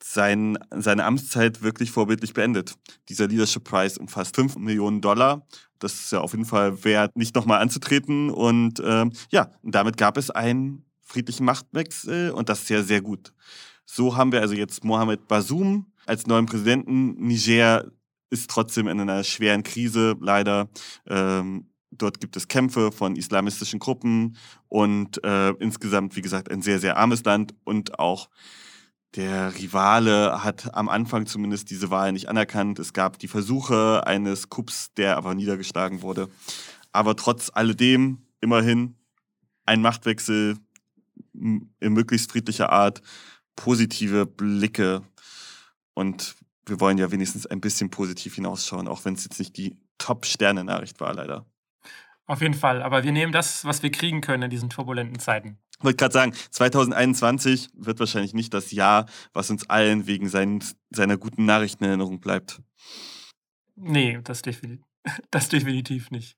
[0.03, 2.77] sein, seine Amtszeit wirklich vorbildlich beendet.
[3.09, 5.47] Dieser Leadership Prize umfasst 5 Millionen Dollar.
[5.79, 8.31] Das ist ja auf jeden Fall wert, nicht nochmal anzutreten.
[8.31, 13.33] Und ähm, ja, damit gab es einen friedlichen Machtwechsel und das ist ja sehr gut.
[13.85, 17.15] So haben wir also jetzt Mohamed Bazoum als neuen Präsidenten.
[17.15, 17.91] Niger
[18.31, 20.69] ist trotzdem in einer schweren Krise, leider.
[21.07, 24.37] Ähm, dort gibt es Kämpfe von islamistischen Gruppen
[24.69, 28.29] und äh, insgesamt, wie gesagt, ein sehr, sehr armes Land und auch
[29.15, 32.79] der Rivale hat am Anfang zumindest diese Wahl nicht anerkannt.
[32.79, 36.29] Es gab die Versuche eines Coups, der aber niedergeschlagen wurde.
[36.93, 38.97] Aber trotz alledem immerhin
[39.65, 40.59] ein Machtwechsel,
[41.81, 43.03] in möglichst friedlicher Art
[43.57, 45.03] positive Blicke.
[45.95, 49.77] Und wir wollen ja wenigstens ein bisschen positiv hinausschauen, auch wenn es jetzt nicht die
[49.99, 51.47] Top-Sterne-Nachricht war, leider.
[52.27, 52.83] Auf jeden Fall.
[52.83, 55.59] Aber wir nehmen das, was wir kriegen können in diesen turbulenten Zeiten.
[55.79, 60.65] Ich wollte gerade sagen, 2021 wird wahrscheinlich nicht das Jahr, was uns allen wegen sein,
[60.91, 62.61] seiner guten Nachrichten in Erinnerung bleibt.
[63.77, 64.85] Nee, das, definitiv,
[65.31, 66.37] das definitiv nicht.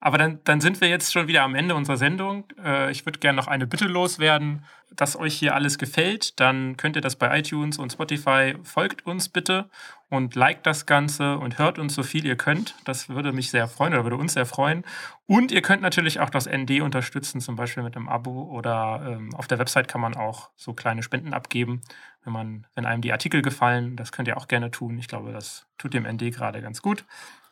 [0.00, 2.44] Aber dann, dann sind wir jetzt schon wieder am Ende unserer Sendung.
[2.64, 6.38] Äh, ich würde gerne noch eine Bitte loswerden, dass euch hier alles gefällt.
[6.38, 8.54] Dann könnt ihr das bei iTunes und Spotify.
[8.62, 9.68] Folgt uns bitte
[10.08, 12.76] und liked das Ganze und hört uns so viel ihr könnt.
[12.84, 14.84] Das würde mich sehr freuen oder würde uns sehr freuen.
[15.26, 19.34] Und ihr könnt natürlich auch das ND unterstützen, zum Beispiel mit einem Abo oder ähm,
[19.34, 21.82] auf der Website kann man auch so kleine Spenden abgeben,
[22.22, 23.96] wenn man, wenn einem die Artikel gefallen.
[23.96, 24.96] Das könnt ihr auch gerne tun.
[24.98, 27.04] Ich glaube, das tut dem ND gerade ganz gut.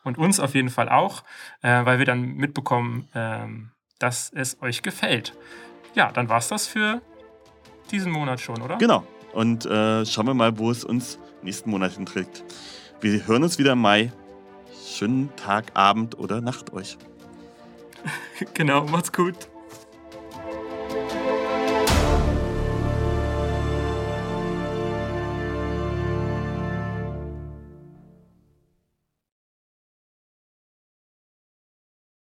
[0.07, 1.23] Und uns auf jeden Fall auch,
[1.61, 5.33] äh, weil wir dann mitbekommen, ähm, dass es euch gefällt.
[5.93, 7.01] Ja, dann war es das für
[7.91, 8.77] diesen Monat schon, oder?
[8.77, 9.05] Genau.
[9.33, 12.43] Und äh, schauen wir mal, wo es uns nächsten Monat hinträgt.
[13.01, 14.11] Wir hören uns wieder im Mai.
[14.87, 16.97] Schönen Tag, Abend oder Nacht euch.
[18.53, 19.35] genau, macht's gut.